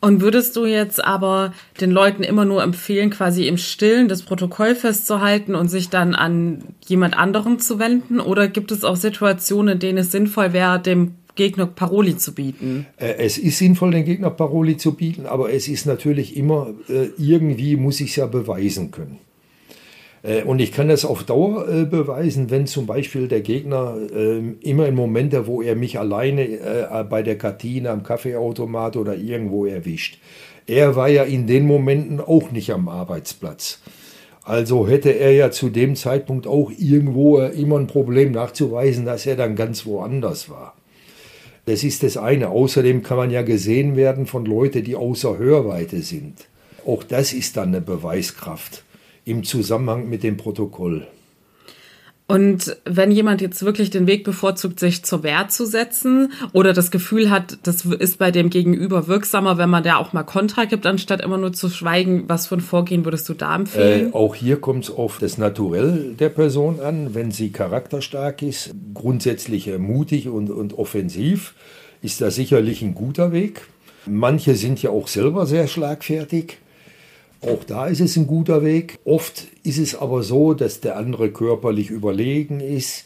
Und 0.00 0.20
würdest 0.20 0.56
du 0.56 0.66
jetzt 0.66 1.02
aber 1.04 1.54
den 1.80 1.92
Leuten 1.92 2.24
immer 2.24 2.44
nur 2.44 2.64
empfehlen, 2.64 3.10
quasi 3.10 3.46
im 3.46 3.56
Stillen 3.56 4.08
das 4.08 4.24
Protokoll 4.24 4.74
festzuhalten 4.74 5.54
und 5.54 5.68
sich 5.68 5.90
dann 5.90 6.16
an 6.16 6.64
jemand 6.84 7.16
anderen 7.16 7.60
zu 7.60 7.78
wenden? 7.78 8.18
Oder 8.18 8.48
gibt 8.48 8.72
es 8.72 8.82
auch 8.82 8.96
Situationen, 8.96 9.74
in 9.74 9.78
denen 9.78 9.98
es 9.98 10.10
sinnvoll 10.10 10.52
wäre, 10.52 10.80
dem 10.80 11.14
Gegner 11.36 11.66
Paroli 11.66 12.16
zu 12.16 12.34
bieten? 12.34 12.86
Äh, 12.96 13.14
es 13.18 13.38
ist 13.38 13.58
sinnvoll, 13.58 13.92
den 13.92 14.04
Gegner 14.04 14.30
Paroli 14.30 14.76
zu 14.76 14.94
bieten, 14.94 15.26
aber 15.26 15.52
es 15.52 15.68
ist 15.68 15.86
natürlich 15.86 16.36
immer, 16.36 16.74
äh, 16.88 17.10
irgendwie 17.16 17.76
muss 17.76 18.00
ich 18.00 18.10
es 18.10 18.16
ja 18.16 18.26
beweisen 18.26 18.90
können. 18.90 19.18
Äh, 20.22 20.42
und 20.42 20.60
ich 20.60 20.72
kann 20.72 20.88
das 20.88 21.04
auf 21.04 21.24
Dauer 21.24 21.68
äh, 21.68 21.84
beweisen, 21.84 22.50
wenn 22.50 22.66
zum 22.66 22.86
Beispiel 22.86 23.28
der 23.28 23.40
Gegner 23.40 23.96
äh, 24.14 24.40
immer 24.60 24.86
in 24.86 24.94
Momente, 24.94 25.46
wo 25.46 25.62
er 25.62 25.76
mich 25.76 25.98
alleine 25.98 26.42
äh, 26.42 27.04
bei 27.08 27.22
der 27.22 27.38
Kantine, 27.38 27.90
am 27.90 28.02
Kaffeeautomat 28.02 28.96
oder 28.96 29.16
irgendwo 29.16 29.66
erwischt. 29.66 30.18
Er 30.66 30.94
war 30.94 31.08
ja 31.08 31.24
in 31.24 31.46
den 31.46 31.66
Momenten 31.66 32.20
auch 32.20 32.52
nicht 32.52 32.70
am 32.72 32.88
Arbeitsplatz. 32.88 33.80
Also 34.44 34.88
hätte 34.88 35.10
er 35.10 35.32
ja 35.32 35.50
zu 35.50 35.70
dem 35.70 35.94
Zeitpunkt 35.94 36.46
auch 36.46 36.70
irgendwo 36.76 37.38
immer 37.40 37.78
ein 37.78 37.86
Problem 37.86 38.32
nachzuweisen, 38.32 39.04
dass 39.04 39.26
er 39.26 39.36
dann 39.36 39.54
ganz 39.54 39.86
woanders 39.86 40.50
war. 40.50 40.74
Das 41.66 41.84
ist 41.84 42.02
das 42.02 42.16
eine. 42.16 42.48
Außerdem 42.48 43.04
kann 43.04 43.16
man 43.16 43.30
ja 43.30 43.42
gesehen 43.42 43.94
werden 43.94 44.26
von 44.26 44.44
Leuten, 44.44 44.82
die 44.82 44.96
außer 44.96 45.38
Hörweite 45.38 46.02
sind. 46.02 46.48
Auch 46.84 47.04
das 47.04 47.32
ist 47.32 47.56
dann 47.56 47.68
eine 47.68 47.80
Beweiskraft 47.80 48.82
im 49.24 49.44
Zusammenhang 49.44 50.08
mit 50.08 50.22
dem 50.22 50.36
Protokoll. 50.36 51.06
Und 52.32 52.78
wenn 52.86 53.10
jemand 53.10 53.42
jetzt 53.42 53.62
wirklich 53.62 53.90
den 53.90 54.06
Weg 54.06 54.24
bevorzugt, 54.24 54.80
sich 54.80 55.04
zur 55.04 55.22
Wehr 55.22 55.48
zu 55.48 55.66
setzen 55.66 56.32
oder 56.54 56.72
das 56.72 56.90
Gefühl 56.90 57.28
hat, 57.28 57.58
das 57.64 57.84
ist 57.84 58.18
bei 58.18 58.30
dem 58.30 58.48
Gegenüber 58.48 59.06
wirksamer, 59.06 59.58
wenn 59.58 59.68
man 59.68 59.82
da 59.82 59.96
auch 59.96 60.14
mal 60.14 60.22
Kontra 60.22 60.64
gibt, 60.64 60.86
anstatt 60.86 61.20
immer 61.20 61.36
nur 61.36 61.52
zu 61.52 61.68
schweigen, 61.68 62.24
was 62.28 62.46
für 62.46 62.54
ein 62.54 62.62
Vorgehen 62.62 63.04
würdest 63.04 63.28
du 63.28 63.34
da 63.34 63.54
empfehlen? 63.54 64.12
Äh, 64.12 64.14
auch 64.14 64.34
hier 64.34 64.60
kommt 64.62 64.84
es 64.84 64.90
auf 64.90 65.18
das 65.18 65.36
Naturell 65.36 66.14
der 66.18 66.30
Person 66.30 66.80
an. 66.80 67.14
Wenn 67.14 67.32
sie 67.32 67.50
charakterstark 67.50 68.40
ist, 68.40 68.70
grundsätzlich 68.94 69.68
mutig 69.78 70.28
und, 70.28 70.48
und 70.48 70.78
offensiv, 70.78 71.52
ist 72.00 72.22
das 72.22 72.36
sicherlich 72.36 72.80
ein 72.80 72.94
guter 72.94 73.32
Weg. 73.32 73.66
Manche 74.06 74.54
sind 74.54 74.82
ja 74.82 74.88
auch 74.88 75.06
selber 75.06 75.44
sehr 75.44 75.68
schlagfertig. 75.68 76.58
Auch 77.42 77.64
da 77.64 77.88
ist 77.88 78.00
es 78.00 78.16
ein 78.16 78.28
guter 78.28 78.64
Weg. 78.64 79.00
Oft 79.04 79.48
ist 79.64 79.78
es 79.78 79.96
aber 79.96 80.22
so, 80.22 80.54
dass 80.54 80.80
der 80.80 80.96
andere 80.96 81.30
körperlich 81.30 81.90
überlegen 81.90 82.60
ist. 82.60 83.04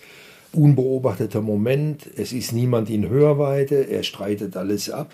Unbeobachteter 0.53 1.41
Moment, 1.41 2.07
es 2.17 2.33
ist 2.33 2.53
niemand 2.53 2.91
in 2.91 3.09
Hörweite, 3.09 3.89
er 3.91 4.03
streitet 4.03 4.57
alles 4.57 4.91
ab. 4.91 5.11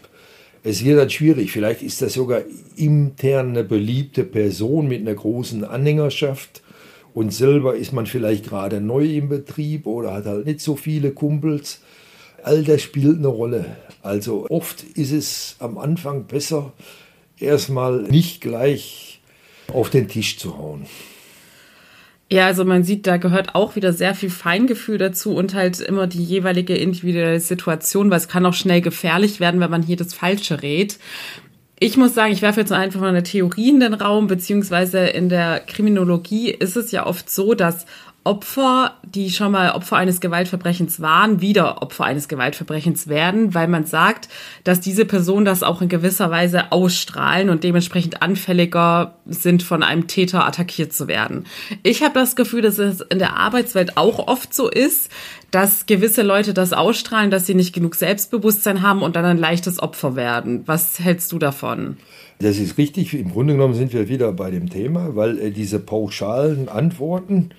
Es 0.65 0.85
wird 0.85 0.99
dann 0.99 1.11
schwierig. 1.11 1.53
Vielleicht 1.53 1.83
ist 1.83 2.03
das 2.03 2.15
sogar 2.15 2.43
intern 2.77 3.51
eine 3.51 3.65
beliebte 3.65 4.25
Person 4.25 4.89
mit 4.89 5.01
einer 5.01 5.15
großen 5.15 5.65
Anhängerschaft 5.65 6.63
und 7.15 7.33
selber 7.33 7.77
ist 7.77 7.93
man 7.93 8.07
vielleicht 8.07 8.49
gerade 8.49 8.81
neu 8.81 9.05
im 9.07 9.29
Betrieb 9.29 9.87
oder 9.87 10.15
hat 10.15 10.27
halt 10.27 10.47
nicht 10.47 10.61
so 10.61 10.77
viele 10.77 11.13
Kumpels. 11.13 11.81
All 12.43 12.65
das 12.65 12.83
spielt 12.83 13.19
eine 13.19 13.29
Rolle. 13.29 13.77
Also 14.03 14.47
oft 14.49 14.83
ist 14.83 15.13
es 15.13 15.57
am 15.61 15.79
Anfang 15.79 16.25
besser, 16.25 16.73
erstmal 17.39 18.03
nicht 18.03 18.41
gleich 18.41 19.12
auf 19.73 19.91
den 19.91 20.09
Tisch 20.09 20.39
zu 20.39 20.59
hauen. 20.59 20.87
Ja, 22.33 22.47
also 22.47 22.65
man 22.65 22.83
sieht, 22.83 23.07
da 23.07 23.19
gehört 23.19 23.55
auch 23.55 23.77
wieder 23.77 23.93
sehr 23.93 24.15
viel 24.15 24.31
Feingefühl 24.31 24.97
dazu 24.97 25.35
und 25.35 25.53
halt 25.53 25.81
immer 25.81 26.07
die 26.07 26.25
jeweilige 26.25 26.75
individuelle 26.75 27.41
Situation, 27.41 28.11
weil 28.11 28.17
es 28.17 28.29
kann 28.29 28.47
auch 28.47 28.55
schnell 28.55 28.81
gefährlich 28.81 29.39
werden, 29.39 29.61
wenn 29.61 29.71
man 29.71 29.83
hier 29.83 29.97
das 29.97 30.15
Falsche 30.15 30.63
rät. 30.63 30.99
Ich 31.79 31.99
muss 31.99 32.15
sagen, 32.15 32.33
ich 32.33 32.41
werfe 32.41 32.61
jetzt 32.61 32.73
einfach 32.73 33.01
mal 33.01 33.11
eine 33.11 33.23
Theorie 33.23 33.69
in 33.69 33.81
den 33.81 33.93
Raum, 33.93 34.29
beziehungsweise 34.29 35.01
in 35.01 35.29
der 35.29 35.61
Kriminologie 35.61 36.51
ist 36.51 36.77
es 36.77 36.91
ja 36.91 37.05
oft 37.05 37.29
so, 37.29 37.53
dass 37.53 37.85
Opfer, 38.25 38.95
die 39.05 39.31
schon 39.31 39.51
mal 39.51 39.73
Opfer 39.73 39.97
eines 39.97 40.21
Gewaltverbrechens 40.21 41.01
waren, 41.01 41.41
wieder 41.41 41.83
Opfer 41.83 42.05
eines 42.05 42.29
Gewaltverbrechens 42.29 43.09
werden, 43.09 43.53
weil 43.55 43.67
man 43.67 43.85
sagt, 43.85 44.29
dass 44.63 44.81
diese 44.81 45.05
Personen 45.05 45.45
das 45.45 45.65
auch 45.65 45.83
in 45.83 45.89
gewisser 45.89 46.31
Weise 46.31 46.71
ausstrahlen 46.71 47.51
und 47.51 47.65
dementsprechend 47.65 48.23
anfälliger 48.23 49.17
sind, 49.27 49.65
von 49.65 49.83
einem 49.83 50.07
Täter 50.07 50.47
attackiert 50.47 50.93
zu 50.93 51.09
werden. 51.09 51.47
Ich 51.83 52.03
habe 52.03 52.15
das 52.15 52.37
Gefühl, 52.37 52.63
dass 52.63 52.79
es 52.79 53.01
in 53.01 53.19
der 53.19 53.37
Arbeitswelt 53.37 53.97
auch 53.97 54.29
oft 54.29 54.55
so 54.55 54.71
ist, 54.71 55.11
dass 55.51 55.87
gewisse 55.87 56.23
Leute 56.23 56.55
das 56.55 56.73
ausstrahlen, 56.73 57.31
dass 57.31 57.47
sie 57.47 57.55
nicht 57.55 57.75
genug 57.75 57.97
Selbstbewusstsein 57.97 58.83
haben 58.83 59.03
und 59.03 59.17
dann 59.17 59.25
ein 59.25 59.39
leichtes 59.39 59.81
Opfer 59.81 60.15
werden. 60.15 60.63
Was 60.67 61.01
hältst 61.01 61.33
du 61.33 61.39
davon? 61.39 61.97
Das 62.39 62.59
ist 62.59 62.79
richtig. 62.79 63.15
Im 63.15 63.31
Grunde 63.31 63.55
genommen 63.55 63.75
sind 63.75 63.93
wir 63.93 64.09
wieder 64.09 64.33
bei 64.33 64.51
dem 64.51 64.71
Thema, 64.71 65.15
weil 65.15 65.39
äh, 65.39 65.51
diese 65.51 65.79
pauschalen 65.79 66.69
Antworten, 66.69 67.51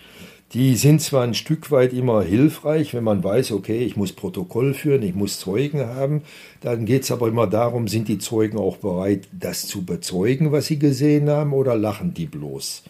die 0.53 0.75
sind 0.75 1.01
zwar 1.01 1.23
ein 1.23 1.33
Stück 1.33 1.71
weit 1.71 1.93
immer 1.93 2.21
hilfreich, 2.21 2.93
wenn 2.93 3.03
man 3.03 3.23
weiß, 3.23 3.51
okay, 3.53 3.79
ich 3.79 3.95
muss 3.95 4.13
Protokoll 4.13 4.75
führen, 4.75 5.01
ich 5.01 5.15
muss 5.15 5.39
Zeugen 5.39 5.79
haben. 5.87 6.21
Dann 6.61 6.85
geht 6.85 7.03
es 7.03 7.11
aber 7.11 7.27
immer 7.27 7.47
darum, 7.47 7.87
sind 7.87 8.07
die 8.07 8.19
Zeugen 8.19 8.59
auch 8.59 8.77
bereit, 8.77 9.27
das 9.31 9.65
zu 9.65 9.83
bezeugen, 9.83 10.51
was 10.51 10.67
sie 10.67 10.77
gesehen 10.77 11.29
haben, 11.29 11.53
oder 11.53 11.75
lachen 11.75 12.13
die 12.13 12.27
bloß? 12.27 12.83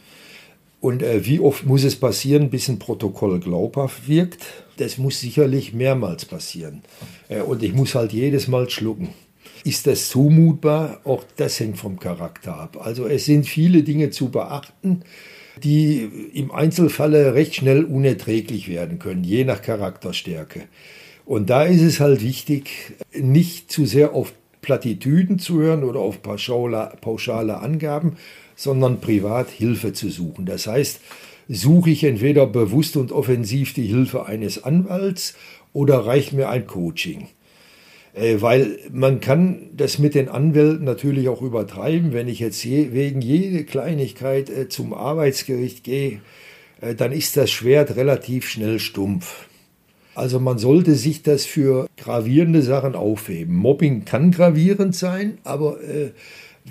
Und 0.81 1.01
äh, 1.01 1.25
wie 1.25 1.39
oft 1.39 1.65
muss 1.65 1.85
es 1.85 1.95
passieren, 1.95 2.49
bis 2.49 2.67
ein 2.67 2.79
Protokoll 2.79 3.39
glaubhaft 3.39 4.09
wirkt? 4.09 4.45
Das 4.75 4.97
muss 4.97 5.21
sicherlich 5.21 5.73
mehrmals 5.73 6.25
passieren. 6.25 6.81
Äh, 7.29 7.41
und 7.41 7.63
ich 7.63 7.73
muss 7.73 7.95
halt 7.95 8.11
jedes 8.11 8.49
Mal 8.49 8.69
schlucken. 8.69 9.09
Ist 9.63 9.87
das 9.87 10.09
zumutbar? 10.09 10.99
Auch 11.05 11.23
das 11.37 11.57
hängt 11.61 11.77
vom 11.77 11.97
Charakter 11.97 12.57
ab. 12.57 12.77
Also 12.81 13.07
es 13.07 13.23
sind 13.23 13.45
viele 13.45 13.83
Dinge 13.83 14.09
zu 14.09 14.27
beachten 14.27 15.03
die 15.61 16.09
im 16.33 16.51
Einzelfalle 16.51 17.33
recht 17.33 17.55
schnell 17.55 17.83
unerträglich 17.83 18.69
werden 18.69 18.99
können, 18.99 19.23
je 19.23 19.43
nach 19.43 19.61
Charakterstärke. 19.61 20.63
Und 21.25 21.49
da 21.49 21.63
ist 21.63 21.81
es 21.81 21.99
halt 21.99 22.21
wichtig, 22.21 22.93
nicht 23.13 23.71
zu 23.71 23.85
sehr 23.85 24.13
auf 24.13 24.33
Plattitüden 24.61 25.39
zu 25.39 25.59
hören 25.59 25.83
oder 25.83 25.99
auf 25.99 26.21
pauschale, 26.21 26.93
pauschale 27.01 27.59
Angaben, 27.59 28.17
sondern 28.55 28.99
privat 28.99 29.49
Hilfe 29.49 29.93
zu 29.93 30.09
suchen. 30.09 30.45
Das 30.45 30.67
heißt, 30.67 31.01
suche 31.49 31.91
ich 31.91 32.03
entweder 32.03 32.47
bewusst 32.47 32.97
und 32.97 33.11
offensiv 33.11 33.73
die 33.73 33.85
Hilfe 33.85 34.25
eines 34.25 34.63
Anwalts 34.63 35.35
oder 35.73 36.05
reicht 36.05 36.33
mir 36.33 36.49
ein 36.49 36.67
Coaching. 36.67 37.27
Äh, 38.13 38.41
weil 38.41 38.77
man 38.91 39.19
kann 39.19 39.69
das 39.75 39.97
mit 39.97 40.15
den 40.15 40.29
Anwälten 40.29 40.85
natürlich 40.85 41.27
auch 41.29 41.41
übertreiben. 41.41 42.13
Wenn 42.13 42.27
ich 42.27 42.39
jetzt 42.39 42.63
je, 42.63 42.93
wegen 42.93 43.21
jede 43.21 43.63
Kleinigkeit 43.63 44.49
äh, 44.49 44.69
zum 44.69 44.93
Arbeitsgericht 44.93 45.83
gehe, 45.83 46.21
äh, 46.81 46.95
dann 46.95 47.11
ist 47.11 47.37
das 47.37 47.51
Schwert 47.51 47.95
relativ 47.95 48.47
schnell 48.47 48.79
stumpf. 48.79 49.47
Also 50.15 50.39
man 50.39 50.59
sollte 50.59 50.93
sich 50.93 51.23
das 51.23 51.45
für 51.45 51.87
gravierende 51.97 52.61
Sachen 52.61 52.93
aufheben. 52.93 53.55
Mobbing 53.55 54.05
kann 54.05 54.29
gravierend 54.29 54.95
sein, 54.95 55.39
aber 55.43 55.81
äh, 55.81 56.11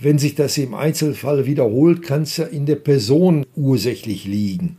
wenn 0.00 0.18
sich 0.18 0.36
das 0.36 0.56
im 0.58 0.74
Einzelfall 0.74 1.44
wiederholt, 1.44 2.02
kann 2.02 2.22
es 2.22 2.36
ja 2.36 2.44
in 2.44 2.66
der 2.66 2.76
Person 2.76 3.44
ursächlich 3.56 4.26
liegen. 4.26 4.76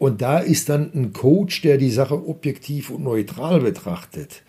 Und 0.00 0.22
da 0.22 0.38
ist 0.38 0.68
dann 0.68 0.90
ein 0.92 1.12
Coach, 1.12 1.62
der 1.62 1.78
die 1.78 1.90
Sache 1.90 2.28
objektiv 2.28 2.90
und 2.90 3.04
neutral 3.04 3.60
betrachtet 3.60 4.42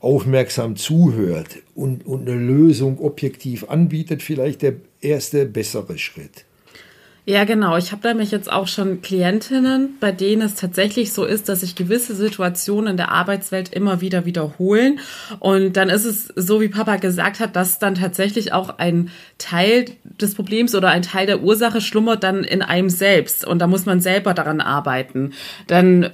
aufmerksam 0.00 0.76
zuhört 0.76 1.58
und, 1.74 2.06
und 2.06 2.28
eine 2.28 2.38
Lösung 2.38 2.98
objektiv 3.00 3.68
anbietet, 3.68 4.22
vielleicht 4.22 4.62
der 4.62 4.74
erste 5.00 5.46
bessere 5.46 5.98
Schritt. 5.98 6.44
Ja, 7.28 7.42
genau. 7.42 7.76
Ich 7.76 7.90
habe 7.90 8.06
nämlich 8.06 8.30
jetzt 8.30 8.50
auch 8.52 8.68
schon 8.68 9.02
Klientinnen, 9.02 9.96
bei 9.98 10.12
denen 10.12 10.42
es 10.42 10.54
tatsächlich 10.54 11.12
so 11.12 11.24
ist, 11.24 11.48
dass 11.48 11.62
sich 11.62 11.74
gewisse 11.74 12.14
Situationen 12.14 12.92
in 12.92 12.96
der 12.96 13.10
Arbeitswelt 13.10 13.72
immer 13.74 14.00
wieder 14.00 14.26
wiederholen. 14.26 15.00
Und 15.40 15.76
dann 15.76 15.88
ist 15.88 16.04
es 16.04 16.28
so, 16.36 16.60
wie 16.60 16.68
Papa 16.68 16.98
gesagt 16.98 17.40
hat, 17.40 17.56
dass 17.56 17.80
dann 17.80 17.96
tatsächlich 17.96 18.52
auch 18.52 18.78
ein 18.78 19.10
Teil 19.38 19.86
des 20.04 20.36
Problems 20.36 20.72
oder 20.76 20.90
ein 20.90 21.02
Teil 21.02 21.26
der 21.26 21.42
Ursache 21.42 21.80
schlummert 21.80 22.22
dann 22.22 22.44
in 22.44 22.62
einem 22.62 22.90
selbst. 22.90 23.44
Und 23.44 23.58
da 23.58 23.66
muss 23.66 23.86
man 23.86 24.00
selber 24.00 24.32
daran 24.32 24.60
arbeiten. 24.60 25.32
Dann 25.66 26.10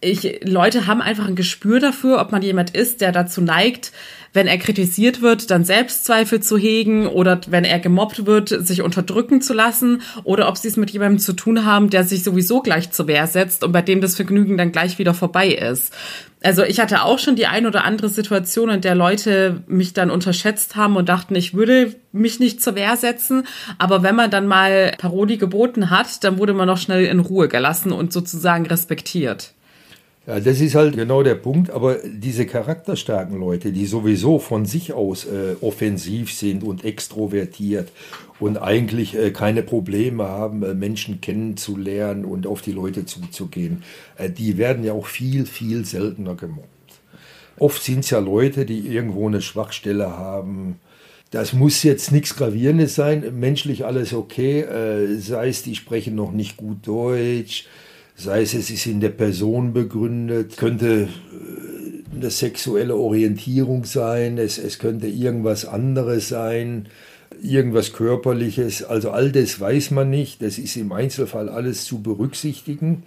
ich, 0.00 0.40
Leute 0.44 0.86
haben 0.86 1.02
einfach 1.02 1.26
ein 1.26 1.36
Gespür 1.36 1.78
dafür, 1.78 2.20
ob 2.20 2.32
man 2.32 2.42
jemand 2.42 2.70
ist, 2.70 3.00
der 3.00 3.12
dazu 3.12 3.40
neigt, 3.40 3.92
wenn 4.32 4.46
er 4.46 4.58
kritisiert 4.58 5.22
wird, 5.22 5.50
dann 5.50 5.64
Selbstzweifel 5.64 6.40
zu 6.40 6.56
hegen 6.56 7.06
oder 7.06 7.40
wenn 7.48 7.64
er 7.64 7.80
gemobbt 7.80 8.26
wird, 8.26 8.48
sich 8.48 8.82
unterdrücken 8.82 9.42
zu 9.42 9.52
lassen 9.52 10.02
oder 10.22 10.48
ob 10.48 10.56
sie 10.56 10.68
es 10.68 10.76
mit 10.76 10.90
jemandem 10.90 11.18
zu 11.18 11.32
tun 11.32 11.64
haben, 11.64 11.90
der 11.90 12.04
sich 12.04 12.22
sowieso 12.22 12.60
gleich 12.60 12.92
zur 12.92 13.08
Wehr 13.08 13.26
setzt 13.26 13.64
und 13.64 13.72
bei 13.72 13.82
dem 13.82 14.00
das 14.00 14.14
Vergnügen 14.14 14.56
dann 14.56 14.72
gleich 14.72 14.98
wieder 14.98 15.14
vorbei 15.14 15.48
ist. 15.48 15.92
Also 16.42 16.62
ich 16.62 16.80
hatte 16.80 17.02
auch 17.02 17.18
schon 17.18 17.36
die 17.36 17.46
ein 17.46 17.66
oder 17.66 17.84
andere 17.84 18.08
Situation, 18.08 18.70
in 18.70 18.80
der 18.80 18.94
Leute 18.94 19.62
mich 19.66 19.92
dann 19.92 20.10
unterschätzt 20.10 20.76
haben 20.76 20.96
und 20.96 21.08
dachten, 21.08 21.34
ich 21.34 21.52
würde 21.52 21.96
mich 22.12 22.40
nicht 22.40 22.62
zur 22.62 22.76
Wehr 22.76 22.96
setzen. 22.96 23.46
Aber 23.78 24.02
wenn 24.02 24.14
man 24.14 24.30
dann 24.30 24.46
mal 24.46 24.94
Paroli 24.96 25.36
geboten 25.36 25.90
hat, 25.90 26.24
dann 26.24 26.38
wurde 26.38 26.54
man 26.54 26.66
noch 26.66 26.78
schnell 26.78 27.04
in 27.04 27.20
Ruhe 27.20 27.48
gelassen 27.48 27.92
und 27.92 28.12
sozusagen 28.12 28.64
respektiert. 28.64 29.52
Ja, 30.26 30.38
das 30.38 30.60
ist 30.60 30.74
halt 30.74 30.96
genau 30.96 31.22
der 31.22 31.34
Punkt. 31.34 31.70
Aber 31.70 31.96
diese 32.04 32.46
charakterstarken 32.46 33.38
Leute, 33.38 33.72
die 33.72 33.86
sowieso 33.86 34.38
von 34.38 34.66
sich 34.66 34.92
aus 34.92 35.24
äh, 35.24 35.56
offensiv 35.60 36.32
sind 36.32 36.62
und 36.62 36.84
extrovertiert 36.84 37.90
und 38.38 38.58
eigentlich 38.58 39.16
äh, 39.16 39.30
keine 39.30 39.62
Probleme 39.62 40.24
haben, 40.24 40.62
äh, 40.62 40.74
Menschen 40.74 41.20
kennenzulernen 41.20 42.24
und 42.24 42.46
auf 42.46 42.60
die 42.60 42.72
Leute 42.72 43.06
zuzugehen, 43.06 43.82
äh, 44.16 44.28
die 44.30 44.58
werden 44.58 44.84
ja 44.84 44.92
auch 44.92 45.06
viel, 45.06 45.46
viel 45.46 45.84
seltener 45.84 46.34
gemobbt. 46.34 46.68
Oft 47.58 47.82
sind 47.82 48.00
es 48.00 48.10
ja 48.10 48.18
Leute, 48.18 48.64
die 48.66 48.88
irgendwo 48.88 49.26
eine 49.26 49.42
Schwachstelle 49.42 50.16
haben. 50.16 50.80
Das 51.30 51.52
muss 51.52 51.82
jetzt 51.82 52.10
nichts 52.10 52.34
Gravierendes 52.36 52.94
sein, 52.94 53.38
menschlich 53.38 53.84
alles 53.84 54.12
okay, 54.12 54.62
äh, 54.62 55.16
sei 55.18 55.48
es, 55.48 55.62
die 55.62 55.76
sprechen 55.76 56.14
noch 56.14 56.32
nicht 56.32 56.56
gut 56.56 56.86
Deutsch, 56.86 57.66
sei 58.20 58.42
es, 58.42 58.54
es 58.54 58.70
ist 58.70 58.86
in 58.86 59.00
der 59.00 59.10
Person 59.10 59.72
begründet, 59.72 60.56
könnte 60.56 61.08
äh, 61.08 62.14
eine 62.14 62.30
sexuelle 62.30 62.94
Orientierung 62.94 63.84
sein, 63.84 64.36
es, 64.36 64.58
es 64.58 64.78
könnte 64.78 65.06
irgendwas 65.06 65.64
anderes 65.64 66.28
sein, 66.28 66.88
irgendwas 67.42 67.92
Körperliches. 67.92 68.82
Also 68.84 69.10
all 69.10 69.32
das 69.32 69.58
weiß 69.58 69.92
man 69.92 70.10
nicht, 70.10 70.42
das 70.42 70.58
ist 70.58 70.76
im 70.76 70.92
Einzelfall 70.92 71.48
alles 71.48 71.84
zu 71.84 72.02
berücksichtigen. 72.02 73.04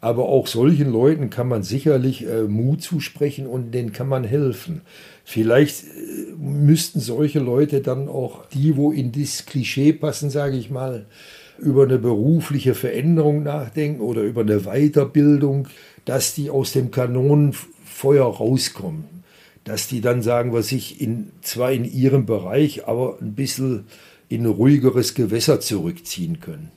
Aber 0.00 0.28
auch 0.28 0.46
solchen 0.46 0.92
Leuten 0.92 1.30
kann 1.30 1.48
man 1.48 1.62
sicherlich 1.62 2.26
äh, 2.26 2.42
Mut 2.42 2.82
zusprechen 2.82 3.46
und 3.46 3.72
denen 3.72 3.92
kann 3.92 4.06
man 4.06 4.22
helfen. 4.22 4.82
Vielleicht 5.24 5.84
äh, 5.84 6.34
müssten 6.38 7.00
solche 7.00 7.40
Leute 7.40 7.80
dann 7.80 8.08
auch 8.08 8.46
die, 8.50 8.76
wo 8.76 8.92
in 8.92 9.12
das 9.12 9.46
Klischee 9.46 9.94
passen, 9.94 10.28
sage 10.28 10.58
ich 10.58 10.70
mal, 10.70 11.06
über 11.58 11.84
eine 11.84 11.98
berufliche 11.98 12.74
Veränderung 12.74 13.42
nachdenken 13.42 14.00
oder 14.00 14.22
über 14.22 14.42
eine 14.42 14.60
Weiterbildung, 14.60 15.68
dass 16.04 16.34
die 16.34 16.50
aus 16.50 16.72
dem 16.72 16.90
Kanonenfeuer 16.90 18.26
rauskommen. 18.26 19.04
Dass 19.64 19.88
die 19.88 20.00
dann 20.00 20.20
sagen, 20.22 20.52
was 20.52 20.72
ich 20.72 21.00
in, 21.00 21.30
zwar 21.40 21.72
in 21.72 21.84
ihrem 21.84 22.26
Bereich, 22.26 22.86
aber 22.86 23.16
ein 23.20 23.34
bisschen 23.34 23.86
in 24.28 24.44
ruhigeres 24.46 25.14
Gewässer 25.14 25.60
zurückziehen 25.60 26.40
können. 26.40 26.70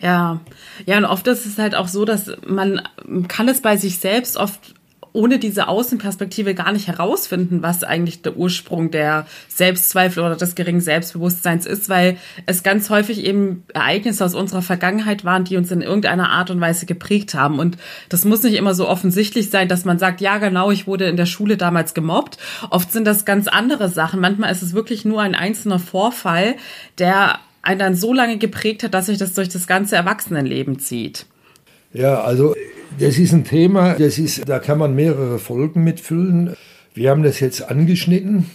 Ja, 0.00 0.40
ja, 0.86 0.96
und 0.98 1.04
oft 1.04 1.26
ist 1.26 1.46
es 1.46 1.58
halt 1.58 1.74
auch 1.74 1.88
so, 1.88 2.04
dass 2.04 2.30
man 2.46 2.80
kann 3.28 3.48
es 3.48 3.60
bei 3.60 3.76
sich 3.76 3.98
selbst 3.98 4.36
oft 4.36 4.74
ohne 5.12 5.38
diese 5.38 5.68
Außenperspektive 5.68 6.54
gar 6.54 6.72
nicht 6.72 6.86
herausfinden, 6.88 7.62
was 7.62 7.82
eigentlich 7.82 8.22
der 8.22 8.36
Ursprung 8.36 8.90
der 8.90 9.26
Selbstzweifel 9.48 10.22
oder 10.22 10.36
des 10.36 10.54
geringen 10.54 10.80
Selbstbewusstseins 10.80 11.66
ist, 11.66 11.88
weil 11.88 12.16
es 12.46 12.62
ganz 12.62 12.90
häufig 12.90 13.24
eben 13.24 13.64
Ereignisse 13.74 14.24
aus 14.24 14.34
unserer 14.34 14.62
Vergangenheit 14.62 15.24
waren, 15.24 15.44
die 15.44 15.56
uns 15.56 15.70
in 15.70 15.82
irgendeiner 15.82 16.30
Art 16.30 16.50
und 16.50 16.60
Weise 16.60 16.86
geprägt 16.86 17.34
haben. 17.34 17.58
Und 17.58 17.76
das 18.08 18.24
muss 18.24 18.42
nicht 18.42 18.54
immer 18.54 18.74
so 18.74 18.88
offensichtlich 18.88 19.50
sein, 19.50 19.68
dass 19.68 19.84
man 19.84 19.98
sagt, 19.98 20.20
ja 20.20 20.38
genau, 20.38 20.70
ich 20.70 20.86
wurde 20.86 21.06
in 21.06 21.16
der 21.16 21.26
Schule 21.26 21.56
damals 21.56 21.94
gemobbt. 21.94 22.38
Oft 22.70 22.92
sind 22.92 23.04
das 23.04 23.24
ganz 23.24 23.48
andere 23.48 23.88
Sachen. 23.88 24.20
Manchmal 24.20 24.52
ist 24.52 24.62
es 24.62 24.74
wirklich 24.74 25.04
nur 25.04 25.22
ein 25.22 25.34
einzelner 25.34 25.78
Vorfall, 25.78 26.56
der 26.98 27.38
einen 27.62 27.78
dann 27.78 27.94
so 27.94 28.12
lange 28.12 28.38
geprägt 28.38 28.82
hat, 28.82 28.94
dass 28.94 29.06
sich 29.06 29.18
das 29.18 29.34
durch 29.34 29.48
das 29.48 29.66
ganze 29.66 29.96
Erwachsenenleben 29.96 30.78
zieht. 30.78 31.26
Ja, 31.92 32.22
also 32.22 32.54
das 32.98 33.18
ist 33.18 33.32
ein 33.32 33.44
Thema, 33.44 33.94
das 33.94 34.18
ist, 34.18 34.48
da 34.48 34.58
kann 34.58 34.78
man 34.78 34.94
mehrere 34.94 35.38
Folgen 35.38 35.84
mitfüllen. 35.84 36.56
Wir 36.94 37.10
haben 37.10 37.22
das 37.22 37.40
jetzt 37.40 37.70
angeschnitten. 37.70 38.46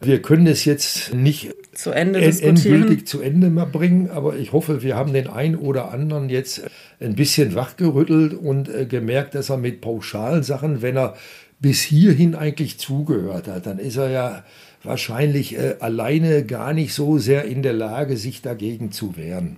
Wir 0.00 0.22
können 0.22 0.46
es 0.46 0.64
jetzt 0.64 1.12
nicht 1.12 1.52
zu 1.72 1.90
Ende 1.90 2.20
endgültig 2.20 3.06
zu 3.06 3.20
Ende 3.20 3.50
mal 3.50 3.64
bringen, 3.64 4.10
aber 4.10 4.36
ich 4.36 4.52
hoffe, 4.52 4.82
wir 4.82 4.94
haben 4.94 5.12
den 5.12 5.26
einen 5.26 5.56
oder 5.56 5.92
anderen 5.92 6.28
jetzt 6.28 6.62
ein 7.00 7.16
bisschen 7.16 7.54
wachgerüttelt 7.54 8.34
und 8.34 8.68
äh, 8.68 8.86
gemerkt, 8.86 9.34
dass 9.34 9.50
er 9.50 9.56
mit 9.56 9.80
pauschalen 9.80 10.42
Sachen, 10.44 10.82
wenn 10.82 10.96
er 10.96 11.16
bis 11.60 11.82
hierhin 11.82 12.36
eigentlich 12.36 12.78
zugehört 12.78 13.48
hat, 13.48 13.66
dann 13.66 13.78
ist 13.78 13.96
er 13.96 14.10
ja 14.10 14.44
wahrscheinlich 14.84 15.56
äh, 15.56 15.76
alleine 15.80 16.44
gar 16.44 16.72
nicht 16.72 16.94
so 16.94 17.18
sehr 17.18 17.44
in 17.44 17.62
der 17.62 17.72
Lage, 17.72 18.16
sich 18.16 18.42
dagegen 18.42 18.92
zu 18.92 19.16
wehren. 19.16 19.56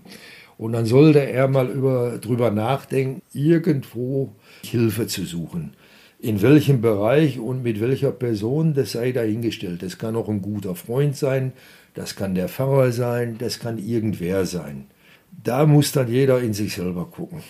Und 0.60 0.72
dann 0.72 0.84
sollte 0.84 1.20
er 1.20 1.48
mal 1.48 1.70
über, 1.70 2.18
drüber 2.18 2.50
nachdenken, 2.50 3.22
irgendwo 3.32 4.34
Hilfe 4.62 5.06
zu 5.06 5.24
suchen. 5.24 5.72
In 6.18 6.42
welchem 6.42 6.82
Bereich 6.82 7.38
und 7.38 7.62
mit 7.62 7.80
welcher 7.80 8.12
Person, 8.12 8.74
das 8.74 8.92
sei 8.92 9.12
dahingestellt. 9.12 9.82
Das 9.82 9.96
kann 9.96 10.16
auch 10.16 10.28
ein 10.28 10.42
guter 10.42 10.74
Freund 10.74 11.16
sein, 11.16 11.54
das 11.94 12.14
kann 12.14 12.34
der 12.34 12.50
Pfarrer 12.50 12.92
sein, 12.92 13.36
das 13.38 13.58
kann 13.58 13.78
irgendwer 13.78 14.44
sein. 14.44 14.88
Da 15.42 15.64
muss 15.64 15.92
dann 15.92 16.12
jeder 16.12 16.40
in 16.40 16.52
sich 16.52 16.74
selber 16.74 17.06
gucken. 17.06 17.40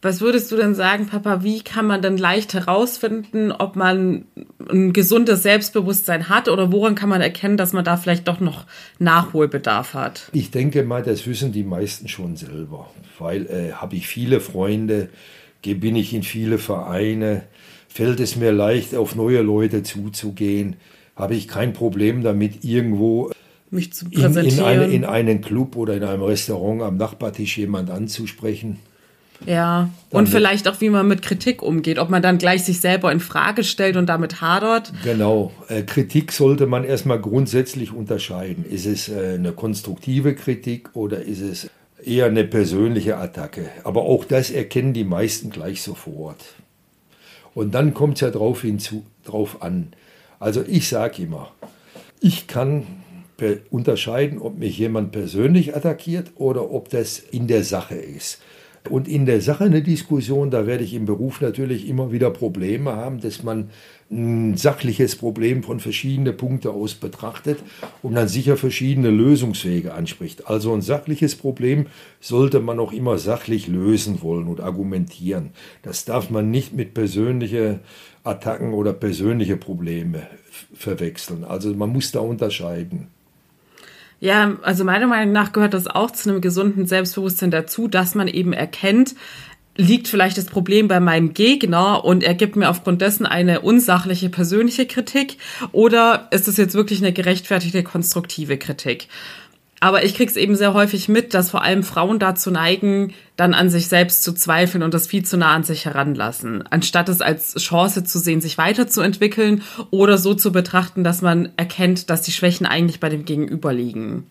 Was 0.00 0.20
würdest 0.20 0.52
du 0.52 0.56
denn 0.56 0.76
sagen, 0.76 1.06
Papa, 1.06 1.42
wie 1.42 1.60
kann 1.60 1.86
man 1.86 2.00
denn 2.00 2.18
leicht 2.18 2.54
herausfinden, 2.54 3.50
ob 3.50 3.74
man 3.74 4.26
ein 4.70 4.92
gesundes 4.92 5.42
Selbstbewusstsein 5.42 6.28
hat 6.28 6.48
oder 6.48 6.70
woran 6.70 6.94
kann 6.94 7.08
man 7.08 7.20
erkennen, 7.20 7.56
dass 7.56 7.72
man 7.72 7.84
da 7.84 7.96
vielleicht 7.96 8.28
doch 8.28 8.38
noch 8.38 8.66
Nachholbedarf 9.00 9.94
hat? 9.94 10.30
Ich 10.32 10.52
denke 10.52 10.84
mal, 10.84 11.02
das 11.02 11.26
wissen 11.26 11.50
die 11.50 11.64
meisten 11.64 12.06
schon 12.06 12.36
selber, 12.36 12.88
weil 13.18 13.46
äh, 13.46 13.72
habe 13.72 13.96
ich 13.96 14.06
viele 14.06 14.38
Freunde, 14.38 15.08
bin 15.62 15.96
ich 15.96 16.14
in 16.14 16.22
viele 16.22 16.58
Vereine, 16.58 17.42
fällt 17.88 18.20
es 18.20 18.36
mir 18.36 18.52
leicht, 18.52 18.94
auf 18.94 19.16
neue 19.16 19.42
Leute 19.42 19.82
zuzugehen, 19.82 20.76
habe 21.16 21.34
ich 21.34 21.48
kein 21.48 21.72
Problem 21.72 22.22
damit, 22.22 22.64
irgendwo 22.64 23.32
mich 23.70 23.92
zu 23.92 24.08
präsentieren. 24.08 24.46
In, 24.46 24.58
in, 24.58 24.64
eine, 24.64 24.84
in 24.86 25.04
einen 25.04 25.40
Club 25.40 25.74
oder 25.74 25.94
in 25.94 26.04
einem 26.04 26.22
Restaurant 26.22 26.82
am 26.82 26.96
Nachbartisch 26.96 27.58
jemand 27.58 27.90
anzusprechen. 27.90 28.78
Ja, 29.46 29.90
und 30.10 30.28
vielleicht 30.28 30.66
auch, 30.68 30.80
wie 30.80 30.90
man 30.90 31.06
mit 31.06 31.22
Kritik 31.22 31.62
umgeht, 31.62 31.98
ob 31.98 32.10
man 32.10 32.22
dann 32.22 32.38
gleich 32.38 32.64
sich 32.64 32.80
selber 32.80 33.12
in 33.12 33.20
Frage 33.20 33.62
stellt 33.62 33.96
und 33.96 34.06
damit 34.06 34.40
hadert. 34.40 34.92
Genau, 35.04 35.52
äh, 35.68 35.82
Kritik 35.82 36.32
sollte 36.32 36.66
man 36.66 36.84
erstmal 36.84 37.20
grundsätzlich 37.20 37.92
unterscheiden. 37.92 38.64
Ist 38.64 38.86
es 38.86 39.08
äh, 39.08 39.34
eine 39.34 39.52
konstruktive 39.52 40.34
Kritik 40.34 40.90
oder 40.94 41.22
ist 41.22 41.40
es 41.40 41.70
eher 42.04 42.26
eine 42.26 42.44
persönliche 42.44 43.16
Attacke? 43.16 43.70
Aber 43.84 44.02
auch 44.02 44.24
das 44.24 44.50
erkennen 44.50 44.92
die 44.92 45.04
meisten 45.04 45.50
gleich 45.50 45.82
sofort. 45.82 46.44
Und 47.54 47.74
dann 47.74 47.94
kommt 47.94 48.14
es 48.16 48.20
ja 48.22 48.30
drauf, 48.30 48.62
hinzu, 48.62 49.04
drauf 49.24 49.62
an. 49.62 49.92
Also 50.40 50.64
ich 50.66 50.88
sage 50.88 51.22
immer, 51.22 51.50
ich 52.20 52.46
kann 52.48 52.86
unterscheiden, 53.70 54.38
ob 54.40 54.58
mich 54.58 54.78
jemand 54.78 55.12
persönlich 55.12 55.76
attackiert 55.76 56.32
oder 56.36 56.72
ob 56.72 56.88
das 56.90 57.18
in 57.20 57.46
der 57.46 57.62
Sache 57.62 57.94
ist. 57.94 58.40
Und 58.88 59.08
in 59.08 59.26
der 59.26 59.40
Sache 59.40 59.64
eine 59.64 59.82
Diskussion, 59.82 60.50
da 60.50 60.66
werde 60.66 60.84
ich 60.84 60.94
im 60.94 61.04
Beruf 61.04 61.40
natürlich 61.40 61.88
immer 61.88 62.12
wieder 62.12 62.30
Probleme 62.30 62.92
haben, 62.92 63.20
dass 63.20 63.42
man 63.42 63.70
ein 64.10 64.56
sachliches 64.56 65.16
Problem 65.16 65.62
von 65.62 65.80
verschiedenen 65.80 66.36
Punkten 66.36 66.68
aus 66.68 66.94
betrachtet 66.94 67.58
und 68.02 68.14
dann 68.14 68.28
sicher 68.28 68.56
verschiedene 68.56 69.10
Lösungswege 69.10 69.92
anspricht. 69.92 70.46
Also 70.46 70.72
ein 70.72 70.80
sachliches 70.80 71.36
Problem 71.36 71.86
sollte 72.20 72.60
man 72.60 72.78
auch 72.78 72.92
immer 72.92 73.18
sachlich 73.18 73.68
lösen 73.68 74.22
wollen 74.22 74.46
und 74.46 74.60
argumentieren. 74.60 75.50
Das 75.82 76.04
darf 76.04 76.30
man 76.30 76.50
nicht 76.50 76.72
mit 76.72 76.94
persönlichen 76.94 77.80
Attacken 78.24 78.72
oder 78.72 78.92
persönliche 78.92 79.56
Probleme 79.56 80.26
verwechseln. 80.72 81.44
Also 81.44 81.74
man 81.74 81.90
muss 81.90 82.10
da 82.10 82.20
unterscheiden. 82.20 83.08
Ja, 84.20 84.56
also 84.62 84.84
meiner 84.84 85.06
Meinung 85.06 85.32
nach 85.32 85.52
gehört 85.52 85.74
das 85.74 85.86
auch 85.86 86.10
zu 86.10 86.28
einem 86.28 86.40
gesunden 86.40 86.86
Selbstbewusstsein 86.86 87.50
dazu, 87.50 87.86
dass 87.86 88.14
man 88.14 88.26
eben 88.26 88.52
erkennt, 88.52 89.14
liegt 89.76 90.08
vielleicht 90.08 90.36
das 90.36 90.46
Problem 90.46 90.88
bei 90.88 90.98
meinem 90.98 91.34
Gegner 91.34 92.04
und 92.04 92.24
er 92.24 92.34
gibt 92.34 92.56
mir 92.56 92.68
aufgrund 92.68 93.00
dessen 93.00 93.26
eine 93.26 93.60
unsachliche 93.60 94.28
persönliche 94.28 94.86
Kritik 94.86 95.38
oder 95.70 96.26
ist 96.32 96.48
es 96.48 96.56
jetzt 96.56 96.74
wirklich 96.74 96.98
eine 96.98 97.12
gerechtfertigte 97.12 97.84
konstruktive 97.84 98.58
Kritik? 98.58 99.06
Aber 99.80 100.04
ich 100.04 100.14
krieg's 100.14 100.36
eben 100.36 100.56
sehr 100.56 100.74
häufig 100.74 101.08
mit, 101.08 101.34
dass 101.34 101.50
vor 101.50 101.62
allem 101.62 101.84
Frauen 101.84 102.18
dazu 102.18 102.50
neigen, 102.50 103.14
dann 103.36 103.54
an 103.54 103.70
sich 103.70 103.86
selbst 103.86 104.24
zu 104.24 104.32
zweifeln 104.32 104.82
und 104.82 104.92
das 104.92 105.06
viel 105.06 105.24
zu 105.24 105.36
nah 105.36 105.54
an 105.54 105.62
sich 105.62 105.84
heranlassen, 105.84 106.64
anstatt 106.68 107.08
es 107.08 107.20
als 107.20 107.54
Chance 107.54 108.02
zu 108.02 108.18
sehen, 108.18 108.40
sich 108.40 108.58
weiterzuentwickeln 108.58 109.62
oder 109.90 110.18
so 110.18 110.34
zu 110.34 110.50
betrachten, 110.50 111.04
dass 111.04 111.22
man 111.22 111.50
erkennt, 111.56 112.10
dass 112.10 112.22
die 112.22 112.32
Schwächen 112.32 112.66
eigentlich 112.66 112.98
bei 112.98 113.08
dem 113.08 113.24
Gegenüber 113.24 113.72
liegen. 113.72 114.26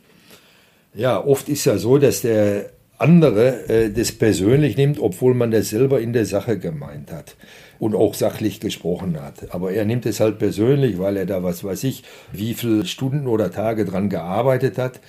Ja, 0.94 1.24
oft 1.24 1.48
ist 1.48 1.64
ja 1.66 1.78
so, 1.78 1.98
dass 1.98 2.22
der 2.22 2.72
andere 2.98 3.70
äh, 3.70 3.92
das 3.92 4.12
persönlich 4.12 4.76
nimmt, 4.76 5.00
obwohl 5.00 5.34
man 5.34 5.52
das 5.52 5.70
selber 5.70 6.02
in 6.02 6.12
der 6.12 6.26
Sache 6.26 6.58
gemeint 6.58 7.12
hat 7.12 7.36
und 7.80 7.96
auch 7.96 8.16
sachlich 8.16 8.60
gesprochen 8.60 9.22
hat. 9.22 9.54
Aber 9.54 9.72
er 9.72 9.86
nimmt 9.86 10.06
es 10.06 10.20
halt 10.20 10.40
persönlich, 10.40 10.98
weil 10.98 11.16
er 11.16 11.28
da 11.28 11.44
was 11.44 11.64
weiß 11.64 11.84
ich, 11.84 12.04
wie 12.34 12.56
viele 12.56 12.86
Stunden 12.86 13.28
oder 13.28 13.52
Tage 13.52 13.86
dran 13.86 14.10
gearbeitet 14.10 14.78
hat 14.78 15.00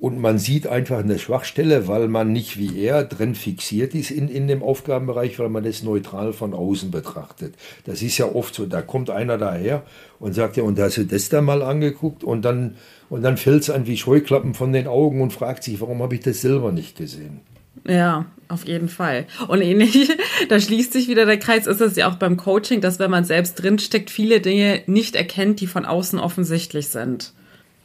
und 0.00 0.20
man 0.20 0.38
sieht 0.38 0.66
einfach 0.66 0.98
eine 0.98 1.18
Schwachstelle, 1.18 1.88
weil 1.88 2.08
man 2.08 2.32
nicht 2.32 2.58
wie 2.58 2.78
er 2.78 3.04
drin 3.04 3.34
fixiert 3.34 3.94
ist 3.94 4.10
in, 4.10 4.28
in 4.28 4.48
dem 4.48 4.62
Aufgabenbereich, 4.62 5.38
weil 5.38 5.48
man 5.48 5.64
das 5.64 5.82
neutral 5.82 6.32
von 6.32 6.52
außen 6.52 6.90
betrachtet. 6.90 7.54
Das 7.84 8.02
ist 8.02 8.18
ja 8.18 8.26
oft 8.26 8.54
so, 8.54 8.66
da 8.66 8.82
kommt 8.82 9.08
einer 9.10 9.38
daher 9.38 9.82
und 10.18 10.34
sagt 10.34 10.56
ja, 10.56 10.62
und 10.64 10.78
hast 10.78 10.96
du 10.96 11.04
das 11.04 11.28
da 11.28 11.40
mal 11.40 11.62
angeguckt? 11.62 12.24
Und 12.24 12.44
dann, 12.44 12.76
und 13.08 13.22
dann 13.22 13.36
fällt 13.36 13.62
es 13.62 13.70
an 13.70 13.86
wie 13.86 13.96
Scheuklappen 13.96 14.54
von 14.54 14.72
den 14.72 14.88
Augen 14.88 15.22
und 15.22 15.32
fragt 15.32 15.64
sich, 15.64 15.80
warum 15.80 16.02
habe 16.02 16.16
ich 16.16 16.20
das 16.20 16.40
selber 16.40 16.72
nicht 16.72 16.96
gesehen? 16.96 17.40
Ja, 17.86 18.26
auf 18.48 18.66
jeden 18.66 18.88
Fall. 18.88 19.26
Und 19.48 19.60
ähnlich, 19.60 20.10
da 20.48 20.58
schließt 20.60 20.92
sich 20.92 21.08
wieder 21.08 21.26
der 21.26 21.38
Kreis, 21.38 21.66
ist 21.66 21.80
es 21.80 21.96
ja 21.96 22.10
auch 22.10 22.16
beim 22.16 22.36
Coaching, 22.36 22.80
dass 22.80 22.98
wenn 22.98 23.10
man 23.10 23.24
selbst 23.24 23.54
drinsteckt, 23.62 24.10
viele 24.10 24.40
Dinge 24.40 24.82
nicht 24.86 25.16
erkennt, 25.16 25.60
die 25.60 25.66
von 25.66 25.84
außen 25.84 26.18
offensichtlich 26.18 26.88
sind. 26.88 27.32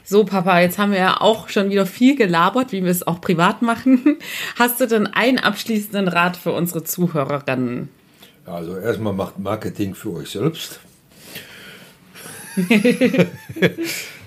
So, 0.10 0.24
Papa, 0.24 0.60
jetzt 0.60 0.80
haben 0.80 0.91
wir 0.91 0.98
ja 0.98 1.22
auch 1.22 1.50
schon 1.50 1.69
wieder 1.69 1.86
viel 1.86 2.15
gelabert, 2.15 2.72
wie 2.72 2.84
wir 2.84 2.89
es 2.89 3.06
auch 3.06 3.22
privat 3.22 3.62
machen. 3.62 4.17
Hast 4.58 4.82
du 4.82 4.88
denn 4.88 5.06
einen 5.06 5.38
abschließenden 5.38 6.08
Rat 6.08 6.36
für 6.36 6.52
unsere 6.52 6.84
Zuhörerinnen? 6.84 7.89
Also 8.43 8.76
erstmal 8.76 9.13
macht 9.13 9.38
Marketing 9.38 9.93
für 9.93 10.13
euch 10.13 10.32
selbst. 10.32 10.80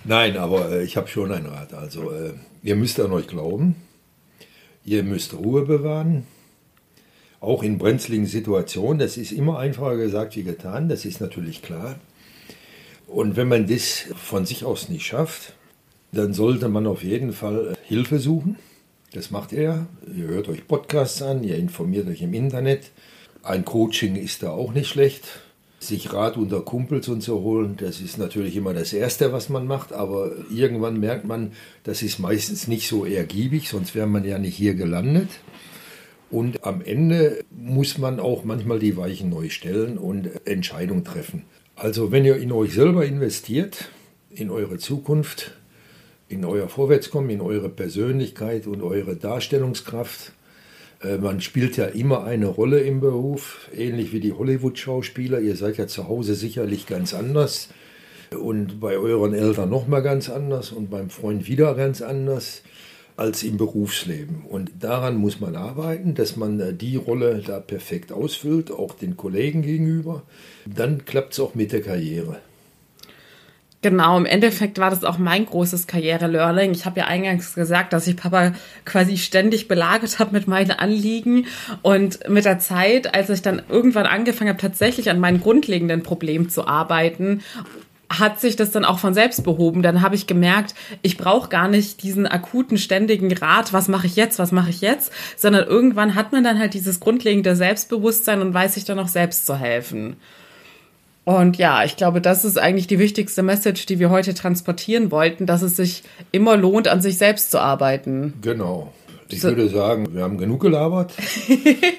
Nein, 0.05 0.37
aber 0.37 0.71
äh, 0.71 0.85
ich 0.85 0.97
habe 0.97 1.09
schon 1.09 1.33
einen 1.33 1.47
Rat. 1.47 1.75
Also 1.75 2.12
äh, 2.12 2.35
ihr 2.62 2.77
müsst 2.77 3.01
an 3.01 3.11
euch 3.11 3.27
glauben. 3.27 3.75
Ihr 4.85 5.03
müsst 5.03 5.35
Ruhe 5.35 5.62
bewahren. 5.62 6.29
Auch 7.40 7.64
in 7.64 7.79
brenzligen 7.79 8.27
Situationen. 8.27 9.01
Das 9.01 9.16
ist 9.16 9.33
immer 9.33 9.59
einfacher 9.59 9.97
gesagt 9.97 10.37
wie 10.37 10.45
getan. 10.45 10.88
Das 10.88 11.05
ist 11.05 11.21
natürlich 11.21 11.61
klar. 11.61 11.97
Und 13.09 13.35
wenn 13.35 13.49
man 13.49 13.66
das 13.66 14.05
von 14.14 14.47
sich 14.47 14.64
aus 14.64 14.88
nicht 14.88 15.05
schafft, 15.05 15.55
dann 16.12 16.35
sollte 16.35 16.68
man 16.68 16.87
auf 16.87 17.03
jeden 17.03 17.33
Fall 17.33 17.72
äh, 17.72 17.75
Hilfe 17.83 18.18
suchen. 18.18 18.57
Das 19.14 19.31
macht 19.31 19.53
er. 19.53 19.87
Ihr 20.14 20.29
hört 20.29 20.48
euch 20.48 20.66
Podcasts 20.66 21.20
an, 21.22 21.42
ihr 21.42 21.57
informiert 21.57 22.07
euch 22.09 22.22
im 22.22 22.35
Internet. 22.35 22.90
Ein 23.42 23.64
Coaching 23.64 24.16
ist 24.16 24.42
da 24.42 24.51
auch 24.51 24.72
nicht 24.72 24.88
schlecht. 24.88 25.25
Sich 25.81 26.12
Rat 26.12 26.37
unter 26.37 26.61
Kumpels 26.61 27.09
und 27.09 27.25
so 27.25 27.40
holen, 27.40 27.77
das 27.77 28.01
ist 28.01 28.16
natürlich 28.16 28.55
immer 28.55 28.72
das 28.72 28.92
Erste, 28.92 29.33
was 29.33 29.48
man 29.48 29.66
macht, 29.66 29.92
aber 29.92 30.31
irgendwann 30.48 31.01
merkt 31.01 31.25
man, 31.25 31.53
das 31.83 32.03
ist 32.03 32.20
meistens 32.20 32.68
nicht 32.68 32.87
so 32.87 33.05
ergiebig, 33.05 33.68
sonst 33.68 33.96
wäre 33.96 34.07
man 34.07 34.25
ja 34.25 34.38
nicht 34.38 34.55
hier 34.55 34.75
gelandet. 34.75 35.29
Und 36.31 36.64
am 36.64 36.83
Ende 36.83 37.44
muss 37.51 37.98
man 37.98 38.20
auch 38.20 38.44
manchmal 38.44 38.79
die 38.79 38.96
Weichen 38.96 39.29
neu 39.29 39.48
stellen 39.48 39.98
und 39.98 40.31
Entscheidungen 40.46 41.05
treffen. 41.05 41.42
Also 41.75 42.12
wenn 42.12 42.25
ihr 42.25 42.37
in 42.37 42.53
euch 42.53 42.75
selber 42.75 43.05
investiert, 43.05 43.88
in 44.31 44.51
eure 44.51 44.79
Zukunft, 44.79 45.53
in 46.33 46.45
euer 46.45 46.68
Vorwärtskommen, 46.68 47.31
in 47.31 47.40
eure 47.40 47.68
Persönlichkeit 47.68 48.66
und 48.66 48.83
eure 48.83 49.16
Darstellungskraft. 49.16 50.33
Äh, 51.03 51.18
man 51.18 51.40
spielt 51.40 51.77
ja 51.77 51.87
immer 51.87 52.25
eine 52.25 52.47
Rolle 52.47 52.81
im 52.81 53.01
Beruf, 53.01 53.68
ähnlich 53.77 54.12
wie 54.12 54.21
die 54.21 54.33
Hollywood-Schauspieler. 54.33 55.40
Ihr 55.40 55.57
seid 55.57 55.77
ja 55.77 55.87
zu 55.87 56.09
Hause 56.09 56.35
sicherlich 56.35 56.87
ganz 56.87 57.14
anders 57.14 57.68
und 58.35 58.81
bei 58.81 58.97
euren 58.97 59.35
Eltern 59.35 59.68
nochmal 59.68 60.03
ganz 60.03 60.31
anders 60.31 60.73
und 60.73 60.90
beim 60.90 61.11
Freund 61.11 61.47
wieder 61.47 61.75
ganz 61.75 62.01
anders 62.01 62.62
als 63.16 63.42
im 63.42 63.59
Berufsleben. 63.59 64.45
Und 64.49 64.73
daran 64.81 65.16
muss 65.16 65.38
man 65.38 65.55
arbeiten, 65.55 66.14
dass 66.14 66.37
man 66.37 66.59
äh, 66.61 66.73
die 66.73 66.97
Rolle 66.97 67.42
da 67.47 67.61
perfekt 67.61 68.11
ausfüllt, 68.11 68.71
auch 68.71 68.95
den 68.95 69.16
Kollegen 69.16 69.62
gegenüber. 69.62 70.23
Dann 70.64 71.05
klappt 71.05 71.35
es 71.35 71.40
auch 71.40 71.55
mit 71.55 71.73
der 71.73 71.83
Karriere. 71.83 72.38
Genau, 73.83 74.16
im 74.16 74.27
Endeffekt 74.27 74.79
war 74.79 74.90
das 74.90 75.03
auch 75.03 75.18
mein 75.18 75.45
großes 75.45 75.88
Karriere-Learning. 75.88 76.71
Ich 76.71 76.87
habe 76.87 77.01
ja 77.01 77.07
eingangs 77.07 77.55
gesagt, 77.57 77.92
dass 77.92 78.07
ich 78.07 78.16
Papa 78.16 78.53
quasi 78.85 79.18
ständig 79.18 79.66
belagert 79.66 80.21
habe 80.21 80.31
mit 80.31 80.47
meinen 80.47 80.71
Anliegen. 80.71 81.47
Und 81.83 82.29
mit 82.29 82.45
der 82.45 82.61
Zeit, 82.61 83.12
als 83.12 83.29
ich 83.29 83.42
dann 83.42 83.61
irgendwann 83.68 84.07
angefangen 84.07 84.51
habe, 84.51 84.61
tatsächlich 84.61 85.11
an 85.11 85.18
meinen 85.18 85.40
grundlegenden 85.40 86.05
Problemen 86.05 86.49
zu 86.49 86.68
arbeiten, 86.68 87.42
hat 88.09 88.40
sich 88.40 88.55
das 88.55 88.71
dann 88.71 88.85
auch 88.85 89.01
von 89.01 89.14
selbst 89.14 89.42
behoben. 89.42 89.83
Dann 89.83 90.01
habe 90.01 90.14
ich 90.14 90.29
gemerkt, 90.29 90.77
ich 91.03 91.16
brauche 91.16 91.49
gar 91.49 91.66
nicht 91.66 92.05
diesen 92.05 92.29
akuten, 92.29 92.79
ständigen 92.79 93.33
Rat, 93.33 93.73
was 93.73 93.88
mache 93.88 94.07
ich 94.07 94.14
jetzt, 94.14 94.38
was 94.38 94.53
mache 94.53 94.71
ich 94.71 94.81
jetzt, 94.81 95.12
sondern 95.37 95.66
irgendwann 95.66 96.14
hat 96.14 96.31
man 96.31 96.45
dann 96.45 96.61
halt 96.61 96.75
dieses 96.75 97.01
grundlegende 97.01 97.57
Selbstbewusstsein 97.57 98.42
und 98.42 98.55
weiß 98.55 98.75
sich 98.75 98.85
dann 98.85 99.01
auch 99.01 99.09
selbst 99.09 99.45
zu 99.45 99.57
helfen. 99.57 100.18
Und 101.25 101.57
ja, 101.57 101.85
ich 101.85 101.97
glaube, 101.97 102.21
das 102.21 102.45
ist 102.45 102.59
eigentlich 102.59 102.89
die 102.89 102.99
wichtigste 102.99 103.43
Message, 103.43 103.87
die 103.87 103.99
wir 103.99 104.11
heute 104.11 104.35
transportieren 104.35 105.11
wollten, 105.11 105.47
dass 105.47 105.63
es 105.63 105.77
sich 105.77 106.03
immer 106.33 106.57
lohnt, 106.57 106.89
an 106.89 107.01
sich 107.01 107.17
selbst 107.17 107.51
zu 107.51 107.61
arbeiten. 107.61 108.35
Genau. 108.43 108.93
Ich 109.29 109.43
würde 109.43 109.69
sagen, 109.69 110.15
wir 110.15 110.23
haben 110.23 110.37
genug 110.37 110.61
gelabert. 110.61 111.15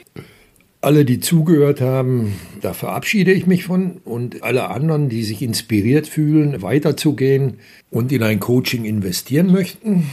alle, 0.83 1.05
die 1.05 1.19
zugehört 1.19 1.79
haben, 1.79 2.33
da 2.61 2.73
verabschiede 2.73 3.31
ich 3.31 3.47
mich 3.47 3.63
von 3.63 4.01
und 4.03 4.43
alle 4.43 4.69
anderen, 4.69 5.07
die 5.07 5.23
sich 5.23 5.41
inspiriert 5.41 6.07
fühlen, 6.07 6.61
weiterzugehen 6.61 7.59
und 7.89 8.11
in 8.11 8.21
ein 8.21 8.39
Coaching 8.39 8.83
investieren 8.83 9.51
möchten, 9.51 10.09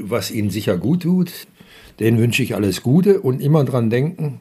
was 0.00 0.30
ihnen 0.30 0.50
sicher 0.50 0.78
gut 0.78 1.02
tut, 1.02 1.30
denen 2.00 2.18
wünsche 2.18 2.42
ich 2.42 2.54
alles 2.54 2.82
Gute 2.82 3.20
und 3.20 3.40
immer 3.40 3.64
dran 3.64 3.90
denken, 3.90 4.40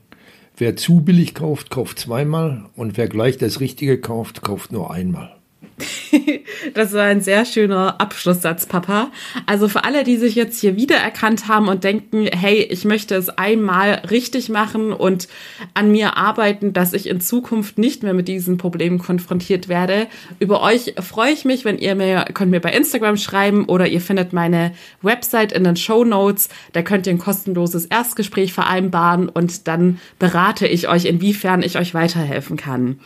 wer 0.60 0.76
zu 0.76 1.02
billig 1.02 1.34
kauft, 1.34 1.70
kauft 1.70 2.00
zweimal 2.00 2.66
und 2.76 2.98
wer 2.98 3.08
gleich 3.08 3.38
das 3.38 3.60
Richtige 3.60 4.00
kauft, 4.00 4.42
kauft 4.42 4.72
nur 4.72 4.92
einmal. 4.92 5.39
das 6.74 6.94
war 6.94 7.04
ein 7.04 7.22
sehr 7.22 7.46
schöner 7.46 8.00
Abschlusssatz, 8.00 8.66
Papa. 8.66 9.12
Also 9.46 9.68
für 9.68 9.84
alle, 9.84 10.04
die 10.04 10.18
sich 10.18 10.36
jetzt 10.36 10.60
hier 10.60 10.76
wiedererkannt 10.76 11.48
haben 11.48 11.68
und 11.68 11.84
denken, 11.84 12.28
hey, 12.28 12.62
ich 12.62 12.86
möchte 12.86 13.16
es 13.16 13.30
einmal 13.30 14.02
richtig 14.10 14.50
machen 14.50 14.92
und 14.92 15.28
an 15.74 15.92
mir 15.92 16.18
arbeiten, 16.18 16.74
dass 16.74 16.94
ich 16.94 17.08
in 17.08 17.22
Zukunft 17.22 17.78
nicht 17.78 18.04
mehr 18.04 18.14
mit 18.14 18.28
diesen 18.28 18.58
Problemen 18.58 19.00
konfrontiert 19.00 19.70
werde. 19.70 20.08
Über 20.40 20.62
euch 20.62 20.96
freue 21.00 21.32
ich 21.32 21.46
mich, 21.46 21.66
wenn 21.66 21.78
ihr 21.78 21.96
mir, 21.96 22.26
könnt 22.34 22.52
mir 22.52 22.62
bei 22.62 22.72
Instagram 22.72 23.18
schreiben 23.18 23.66
oder 23.66 23.88
ihr 23.88 24.02
findet 24.02 24.34
meine 24.34 24.74
Website 25.02 25.52
in 25.52 25.64
den 25.64 25.76
Show 25.76 26.04
Notes. 26.04 26.50
Da 26.74 26.82
könnt 26.82 27.08
ihr 27.08 27.14
ein 27.14 27.20
kostenloses 27.20 27.86
Erstgespräch 27.86 28.54
vereinbaren 28.54 29.30
und 29.30 29.68
dann 29.68 30.00
berate 30.18 30.68
ich 30.68 30.88
euch, 30.88 31.06
inwiefern 31.06 31.62
ich 31.62 31.78
euch 31.78 31.94
weiterhelfen 31.94 32.58
kann. 32.58 33.00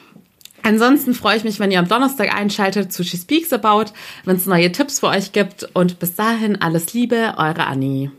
Ansonsten 0.64 1.14
freue 1.14 1.38
ich 1.38 1.44
mich, 1.44 1.60
wenn 1.60 1.72
ihr 1.72 1.80
am 1.80 1.90
Donnerstag 1.90 2.34
einschaltet 2.34 2.94
zu 2.94 3.04
She 3.04 3.18
Speaks 3.18 3.52
About, 3.52 3.92
wenn 4.24 4.38
es 4.38 4.46
neue 4.46 4.72
Tipps 4.72 5.02
für 5.02 5.08
euch 5.08 5.34
gibt. 5.34 5.68
Und 5.74 6.00
bis 6.00 6.16
dahin 6.16 6.62
alles 6.62 6.94
Liebe, 6.94 7.36
eure 7.38 7.68
Annie. 7.68 8.12